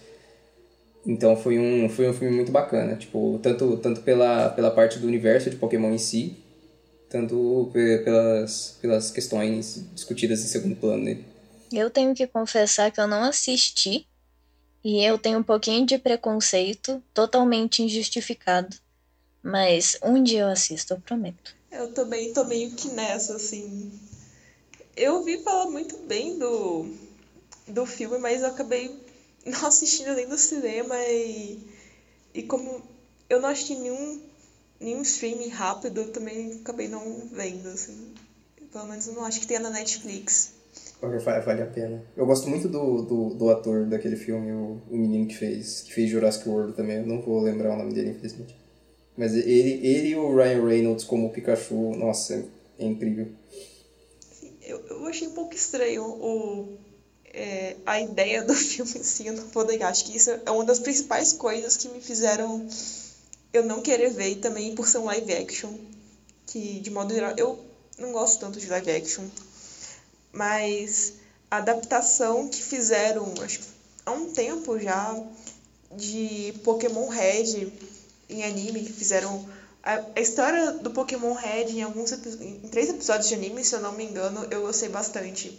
então 1.06 1.36
foi 1.36 1.60
um, 1.60 1.90
foi 1.90 2.10
um 2.10 2.14
filme 2.14 2.34
muito 2.34 2.52
bacana, 2.52 2.96
tipo, 2.96 3.38
tanto, 3.44 3.78
tanto 3.78 4.02
pela, 4.02 4.50
pela 4.50 4.72
parte 4.72 4.98
do 4.98 5.08
universo 5.08 5.50
de 5.50 5.58
Pokémon 5.58 5.92
em 5.92 5.98
si, 5.98 6.38
tanto 7.10 7.70
pelas, 7.74 8.78
pelas 8.82 9.12
questões 9.12 9.86
discutidas 9.94 10.44
em 10.44 10.48
segundo 10.48 10.76
plano 10.76 11.04
nele. 11.04 11.26
Eu 11.72 11.90
tenho 11.90 12.14
que 12.14 12.26
confessar 12.26 12.92
que 12.92 13.02
eu 13.02 13.08
não 13.08 13.24
assisti 13.24 14.08
e 14.84 15.04
eu 15.04 15.18
tenho 15.18 15.40
um 15.40 15.44
pouquinho 15.44 15.86
de 15.86 15.98
preconceito, 15.98 17.04
totalmente 17.14 17.82
injustificado. 17.84 18.78
Mas 19.44 19.98
um 20.02 20.24
dia 20.24 20.44
eu 20.44 20.48
assisto, 20.48 20.94
eu 20.94 21.02
prometo. 21.02 21.54
Eu 21.70 21.92
também 21.94 22.32
tô 22.32 22.46
meio 22.46 22.72
que 22.72 22.88
nessa, 22.90 23.36
assim. 23.36 23.92
Eu 24.96 25.22
vi 25.24 25.44
falar 25.44 25.70
muito 25.70 25.98
bem 26.08 26.40
do, 26.40 26.86
do 27.68 27.86
filme, 27.86 28.18
mas 28.20 28.42
eu 28.42 28.48
acabei 28.48 28.96
não 29.46 29.68
assistindo 29.68 30.16
nem 30.16 30.28
no 30.28 30.38
cinema 30.38 30.96
e, 31.08 31.60
e 32.34 32.44
como 32.44 32.82
eu 33.30 33.42
não 33.42 33.50
assisti 33.50 33.76
nenhum, 33.76 34.22
nenhum 34.80 35.02
streaming 35.02 35.50
rápido, 35.50 36.00
eu 36.00 36.12
também 36.14 36.60
acabei 36.62 36.88
não 36.88 37.28
vendo, 37.30 37.68
assim. 37.68 38.14
Pelo 38.72 38.88
menos 38.88 39.08
eu 39.08 39.14
não 39.14 39.26
acho 39.26 39.42
que 39.42 39.48
tenha 39.48 39.60
na 39.60 39.70
Netflix. 39.70 40.54
Vale 41.02 41.62
a 41.62 41.66
pena. 41.66 42.02
Eu 42.16 42.26
gosto 42.26 42.50
muito 42.50 42.70
do, 42.70 43.02
do, 43.02 43.30
do 43.34 43.50
ator 43.50 43.86
daquele 43.88 44.16
filme, 44.16 44.54
o, 44.54 44.82
o 44.90 44.98
menino 44.98 45.28
que 45.28 45.36
fez, 45.36 45.82
que 45.82 45.94
fez 45.94 46.10
Jurassic 46.10 46.48
World 46.48 46.74
também. 46.74 46.98
Eu 46.98 47.06
não 47.06 47.22
vou 47.22 47.42
lembrar 47.42 47.74
o 47.74 47.78
nome 47.78 47.94
dele, 47.94 48.12
infelizmente. 48.12 48.63
Mas 49.18 49.34
ele, 49.34 49.86
ele 49.86 50.10
e 50.10 50.16
o 50.16 50.36
Ryan 50.36 50.66
Reynolds 50.66 51.06
como 51.06 51.30
Pikachu, 51.30 51.96
nossa, 51.96 52.46
é 52.80 52.86
incrível. 52.86 53.28
Eu, 54.62 54.80
eu 54.88 55.06
achei 55.06 55.28
um 55.28 55.34
pouco 55.34 55.54
estranho 55.54 56.04
o, 56.04 56.78
é, 57.26 57.76
a 57.86 58.02
ideia 58.02 58.44
do 58.44 58.54
filme 58.56 58.92
em 58.98 59.04
si, 59.04 59.28
eu 59.28 59.34
não 59.34 59.46
vou 59.48 59.66
negar. 59.66 59.92
Acho 59.92 60.06
que 60.06 60.18
isso 60.18 60.32
é 60.32 60.52
uma 60.52 60.66
das 60.66 60.80
principais 60.80 61.34
coisas 61.34 61.78
que 61.78 61.90
me 61.90 62.02
fizeram 62.02 62.68
eu 63.54 63.64
não 63.64 63.82
querer 63.82 64.10
ver, 64.10 64.32
e 64.32 64.36
também 64.38 64.74
por 64.74 64.88
ser 64.88 64.98
um 64.98 65.06
live 65.06 65.32
action, 65.32 65.72
que 66.48 66.80
de 66.80 66.90
modo 66.90 67.14
geral 67.14 67.36
eu 67.38 67.64
não 68.00 68.12
gosto 68.12 68.40
tanto 68.40 68.60
de 68.60 68.68
live 68.68 68.92
action, 68.92 69.24
mas 70.32 71.14
a 71.52 71.58
adaptação 71.58 72.48
que 72.48 72.62
fizeram, 72.62 73.32
acho 73.44 73.60
que 73.60 73.66
há 74.08 74.12
um 74.12 74.34
tempo 74.34 74.80
já, 74.80 75.24
de 75.96 76.56
Pokémon 76.64 77.08
Red 77.08 77.72
em 78.34 78.44
anime, 78.44 78.84
que 78.84 78.94
fizeram 78.94 79.48
a, 79.84 80.20
história 80.20 80.72
do 80.72 80.92
Pokémon 80.92 81.34
Red 81.34 81.72
em 81.72 81.84
alguns 81.84 82.12
em 82.12 82.60
três 82.70 82.90
episódios 82.90 83.28
de 83.28 83.36
anime, 83.36 83.64
se 83.64 83.76
eu 83.76 83.82
não 83.82 83.92
me 83.92 84.06
engano, 84.06 84.48
eu 84.50 84.62
gostei 84.62 84.90
bastante. 84.90 85.52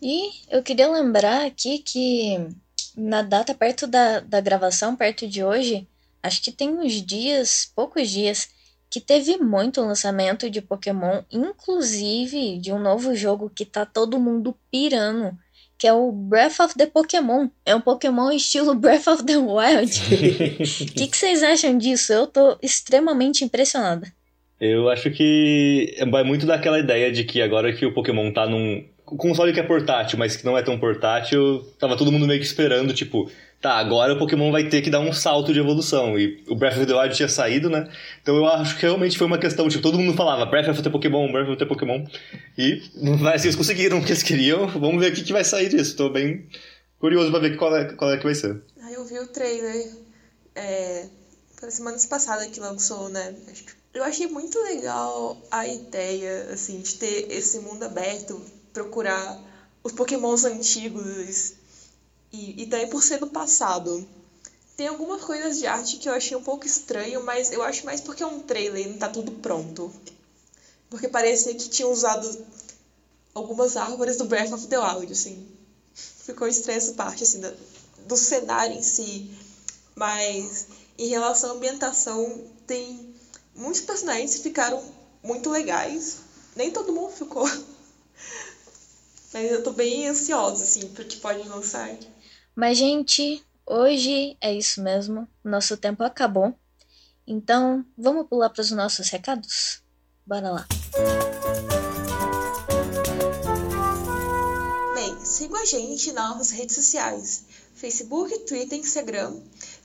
E 0.00 0.30
eu 0.48 0.62
queria 0.62 0.88
lembrar 0.88 1.44
aqui 1.44 1.80
que 1.80 2.48
na 2.96 3.22
data 3.22 3.54
perto 3.54 3.86
da, 3.86 4.20
da 4.20 4.40
gravação, 4.40 4.94
perto 4.94 5.26
de 5.26 5.42
hoje, 5.42 5.88
acho 6.22 6.40
que 6.40 6.52
tem 6.52 6.70
uns 6.70 7.02
dias, 7.02 7.70
poucos 7.74 8.08
dias, 8.08 8.48
que 8.88 9.00
teve 9.00 9.36
muito 9.38 9.80
lançamento 9.80 10.48
de 10.48 10.62
Pokémon, 10.62 11.22
inclusive 11.30 12.58
de 12.58 12.72
um 12.72 12.78
novo 12.78 13.14
jogo 13.14 13.50
que 13.50 13.64
tá 13.64 13.84
todo 13.84 14.20
mundo 14.20 14.56
pirando, 14.70 15.36
que 15.78 15.86
é 15.86 15.92
o 15.92 16.10
Breath 16.10 16.60
of 16.60 16.74
the 16.74 16.86
Pokémon. 16.86 17.48
É 17.64 17.74
um 17.74 17.80
Pokémon 17.80 18.30
estilo 18.32 18.74
Breath 18.76 19.06
of 19.06 19.24
the 19.24 19.36
Wild. 19.36 19.92
O 20.82 20.92
que, 20.92 21.06
que 21.06 21.16
vocês 21.16 21.42
acham 21.42 21.78
disso? 21.78 22.12
Eu 22.12 22.26
tô 22.26 22.58
extremamente 22.60 23.44
impressionada. 23.44 24.12
Eu 24.60 24.88
acho 24.88 25.10
que 25.12 25.96
vai 26.10 26.24
muito 26.24 26.44
daquela 26.44 26.80
ideia 26.80 27.12
de 27.12 27.22
que 27.22 27.40
agora 27.40 27.72
que 27.72 27.86
o 27.86 27.94
Pokémon 27.94 28.32
tá 28.32 28.44
num, 28.44 28.84
console 29.16 29.52
que 29.52 29.60
é 29.60 29.62
portátil, 29.62 30.18
mas 30.18 30.36
que 30.36 30.44
não 30.44 30.58
é 30.58 30.62
tão 30.62 30.78
portátil, 30.78 31.64
tava 31.78 31.96
todo 31.96 32.12
mundo 32.12 32.26
meio 32.26 32.40
que 32.40 32.46
esperando, 32.46 32.92
tipo, 32.92 33.30
tá, 33.60 33.76
agora 33.78 34.14
o 34.14 34.18
Pokémon 34.18 34.52
vai 34.52 34.68
ter 34.68 34.82
que 34.82 34.90
dar 34.90 35.00
um 35.00 35.12
salto 35.12 35.52
de 35.52 35.58
evolução. 35.58 36.18
E 36.18 36.44
o 36.48 36.54
Breath 36.54 36.76
of 36.76 36.86
the 36.86 36.94
Wild 36.94 37.14
tinha 37.14 37.28
saído, 37.28 37.68
né? 37.68 37.88
Então 38.22 38.36
eu 38.36 38.46
acho 38.46 38.76
que 38.76 38.82
realmente 38.82 39.18
foi 39.18 39.26
uma 39.26 39.38
questão, 39.38 39.68
tipo, 39.68 39.82
todo 39.82 39.98
mundo 39.98 40.16
falava 40.16 40.46
Breath 40.46 40.68
of 40.68 40.82
the 40.82 40.90
Pokémon, 40.90 41.30
Breath 41.32 41.48
of 41.48 41.58
the 41.58 41.66
Pokémon. 41.66 42.04
E 42.56 42.82
assim, 43.34 43.48
eles 43.48 43.56
conseguiram 43.56 43.98
o 43.98 44.04
que 44.04 44.12
eles 44.12 44.22
queriam. 44.22 44.66
Vamos 44.68 45.00
ver 45.00 45.12
o 45.12 45.14
que, 45.14 45.24
que 45.24 45.32
vai 45.32 45.44
sair 45.44 45.68
disso. 45.68 45.96
Tô 45.96 46.08
bem 46.08 46.48
curioso 46.98 47.30
pra 47.30 47.40
ver 47.40 47.56
qual 47.56 47.76
é, 47.76 47.84
qual 47.92 48.12
é 48.12 48.16
que 48.16 48.24
vai 48.24 48.34
ser. 48.34 48.62
Ah, 48.80 48.92
eu 48.92 49.04
vi 49.04 49.18
o 49.18 49.26
trailer. 49.26 49.92
É, 50.54 51.06
foi 51.58 51.70
semana 51.70 51.96
passada 52.08 52.46
que 52.46 52.60
lançou, 52.60 53.08
né? 53.08 53.34
Eu 53.92 54.04
achei 54.04 54.26
muito 54.26 54.60
legal 54.62 55.36
a 55.50 55.66
ideia, 55.66 56.48
assim, 56.52 56.80
de 56.80 56.94
ter 56.94 57.32
esse 57.32 57.58
mundo 57.60 57.82
aberto 57.82 58.40
procurar 58.72 59.40
os 59.82 59.92
pokémons 59.92 60.44
antigos 60.44 61.54
e, 62.32 62.62
e 62.62 62.66
também 62.66 62.88
por 62.88 63.02
ser 63.02 63.18
do 63.18 63.26
passado. 63.26 64.06
Tem 64.76 64.86
algumas 64.86 65.22
coisas 65.22 65.58
de 65.58 65.66
arte 65.66 65.96
que 65.96 66.08
eu 66.08 66.12
achei 66.12 66.36
um 66.36 66.42
pouco 66.42 66.66
estranho, 66.66 67.22
mas 67.24 67.50
eu 67.50 67.62
acho 67.62 67.84
mais 67.84 68.00
porque 68.00 68.22
é 68.22 68.26
um 68.26 68.40
trailer 68.40 68.84
e 68.84 68.90
não 68.90 68.98
tá 68.98 69.08
tudo 69.08 69.32
pronto. 69.32 69.92
Porque 70.88 71.08
parecia 71.08 71.54
que 71.54 71.68
tinha 71.68 71.88
usado 71.88 72.46
algumas 73.34 73.76
árvores 73.76 74.16
do 74.16 74.24
Breath 74.24 74.52
of 74.52 74.66
the 74.68 74.78
Wild, 74.78 75.12
assim. 75.12 75.48
Ficou 75.94 76.46
estranha 76.46 76.78
essa 76.78 76.92
parte, 76.92 77.24
assim, 77.24 77.40
do, 77.40 77.52
do 78.06 78.16
cenário 78.16 78.76
em 78.76 78.82
si. 78.82 79.30
Mas 79.96 80.66
em 80.96 81.08
relação 81.08 81.50
à 81.50 81.52
ambientação, 81.54 82.44
tem 82.66 83.14
muitos 83.54 83.80
personagens 83.80 84.36
que 84.36 84.42
ficaram 84.42 84.82
muito 85.22 85.50
legais. 85.50 86.18
Nem 86.54 86.70
todo 86.70 86.92
mundo 86.92 87.12
ficou 87.12 87.48
mas 89.32 89.50
eu 89.50 89.62
tô 89.62 89.72
bem 89.72 90.08
ansiosa, 90.08 90.64
assim, 90.64 90.88
porque 90.88 91.16
pode 91.16 91.46
lançar. 91.48 91.94
Mas, 92.60 92.76
gente, 92.76 93.40
hoje 93.64 94.36
é 94.40 94.52
isso 94.52 94.82
mesmo. 94.82 95.28
Nosso 95.44 95.76
tempo 95.76 96.02
acabou. 96.02 96.52
Então, 97.24 97.86
vamos 97.96 98.26
pular 98.26 98.50
para 98.50 98.62
os 98.62 98.72
nossos 98.72 99.08
recados? 99.10 99.80
Bora 100.26 100.50
lá. 100.50 100.66
Bem, 104.92 105.24
siga 105.24 105.56
a 105.56 105.64
gente 105.64 106.10
nas 106.10 106.30
nossas 106.30 106.50
redes 106.50 106.74
sociais: 106.74 107.44
Facebook, 107.76 108.36
Twitter, 108.40 108.76
Instagram. 108.76 109.36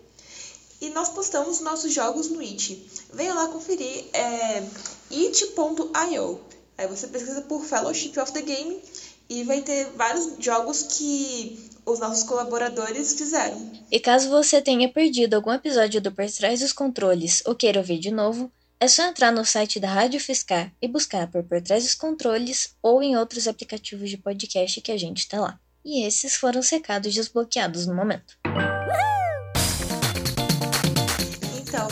e 0.80 0.90
nós 0.92 1.10
postamos 1.10 1.60
nossos 1.62 1.92
jogos 1.92 2.30
no 2.30 2.40
It. 2.40 2.88
Venha 3.12 3.34
lá 3.34 3.48
conferir, 3.48 4.06
é 4.14 4.64
it.io. 5.12 6.42
Aí 6.78 6.88
você 6.88 7.08
pesquisa 7.08 7.42
por 7.42 7.64
Fellowship 7.64 8.20
of 8.20 8.34
the 8.34 8.42
Game 8.42 8.82
e 9.30 9.44
vai 9.44 9.62
ter 9.62 9.90
vários 9.96 10.36
jogos 10.40 10.84
que 10.84 11.58
os 11.86 12.00
nossos 12.00 12.24
colaboradores 12.24 13.14
fizeram. 13.14 13.72
E 13.92 14.00
caso 14.00 14.30
você 14.30 14.62
tenha 14.62 14.92
perdido 14.92 15.36
algum 15.36 15.54
episódio 15.54 16.02
do 16.02 16.12
Por 16.12 16.30
Trás 16.30 16.60
dos 16.60 16.74
Controles 16.74 17.42
ou 17.46 17.56
queira 17.56 17.80
ouvir 17.80 18.00
de 18.00 18.12
novo, 18.12 18.52
é 18.80 18.88
só 18.88 19.04
entrar 19.04 19.32
no 19.32 19.46
site 19.46 19.80
da 19.80 19.88
Rádio 19.88 20.20
Fiscar 20.20 20.72
e 20.82 20.88
buscar 20.88 21.32
por 21.32 21.44
Por 21.44 21.62
Trás 21.62 21.84
dos 21.84 21.96
Controles 21.96 22.76
ou 22.82 23.02
em 23.02 23.16
outros 23.16 23.48
aplicativos 23.48 24.10
de 24.10 24.18
podcast 24.18 24.82
que 24.82 24.92
a 24.92 24.98
gente 24.98 25.20
está 25.20 25.40
lá. 25.40 25.60
E 25.84 26.06
esses 26.06 26.36
foram 26.36 26.60
os 26.60 26.70
recados 26.70 27.14
desbloqueados 27.14 27.86
no 27.86 27.96
momento. 27.96 28.38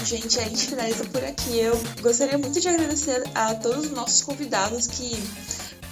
Gente, 0.04 0.40
a 0.40 0.44
gente 0.44 0.68
finaliza 0.68 1.06
por 1.06 1.24
aqui. 1.24 1.60
Eu 1.60 1.80
gostaria 2.02 2.38
muito 2.38 2.60
de 2.60 2.68
agradecer 2.68 3.24
a 3.36 3.56
todos 3.56 3.86
os 3.86 3.92
nossos 3.92 4.22
convidados 4.22 4.88
que 4.88 5.12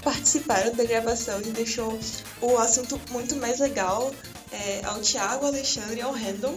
participaram 0.03 0.73
da 0.75 0.83
gravação 0.83 1.39
e 1.41 1.51
deixou 1.51 1.97
o 2.41 2.57
assunto 2.57 2.99
muito 3.11 3.35
mais 3.35 3.59
legal. 3.59 4.13
É, 4.51 4.81
ao 4.85 4.99
Thiago, 4.99 5.45
ao 5.45 5.51
Alexandre 5.51 5.99
e 5.99 6.01
ao 6.01 6.11
Random. 6.11 6.55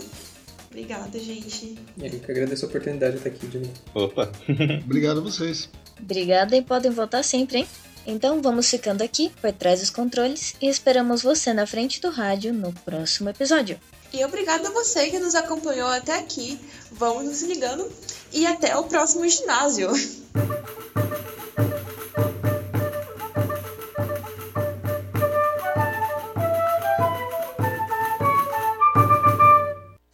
Obrigada, 0.69 1.17
gente. 1.21 1.79
Eu 1.97 2.11
que 2.11 2.31
agradeço 2.31 2.65
a 2.65 2.69
oportunidade 2.69 3.13
de 3.13 3.19
estar 3.19 3.31
aqui 3.31 3.47
de 3.47 3.59
novo. 3.59 3.73
Opa! 3.95 4.33
Obrigado 4.85 5.19
a 5.19 5.23
vocês. 5.23 5.69
Obrigada 6.01 6.57
e 6.57 6.63
podem 6.63 6.91
voltar 6.91 7.23
sempre, 7.23 7.59
hein? 7.59 7.67
Então 8.07 8.43
vamos 8.43 8.69
ficando 8.69 9.03
aqui 9.03 9.31
por 9.41 9.53
trás 9.53 9.81
dos 9.81 9.91
controles 9.91 10.55
e 10.61 10.69
esperamos 10.69 11.23
você 11.23 11.55
na 11.55 11.67
frente 11.67 12.01
do 12.01 12.11
rádio 12.11 12.53
no 12.53 12.73
próximo 12.73 13.31
episódio. 13.31 13.79
E 14.15 14.25
obrigada 14.25 14.69
a 14.69 14.71
você 14.71 15.11
que 15.11 15.19
nos 15.19 15.35
acompanhou 15.35 15.89
até 15.89 16.17
aqui. 16.17 16.57
Vamos 16.93 17.25
nos 17.25 17.43
ligando 17.43 17.91
e 18.33 18.47
até 18.47 18.77
o 18.77 18.85
próximo 18.85 19.29
ginásio. 19.29 19.91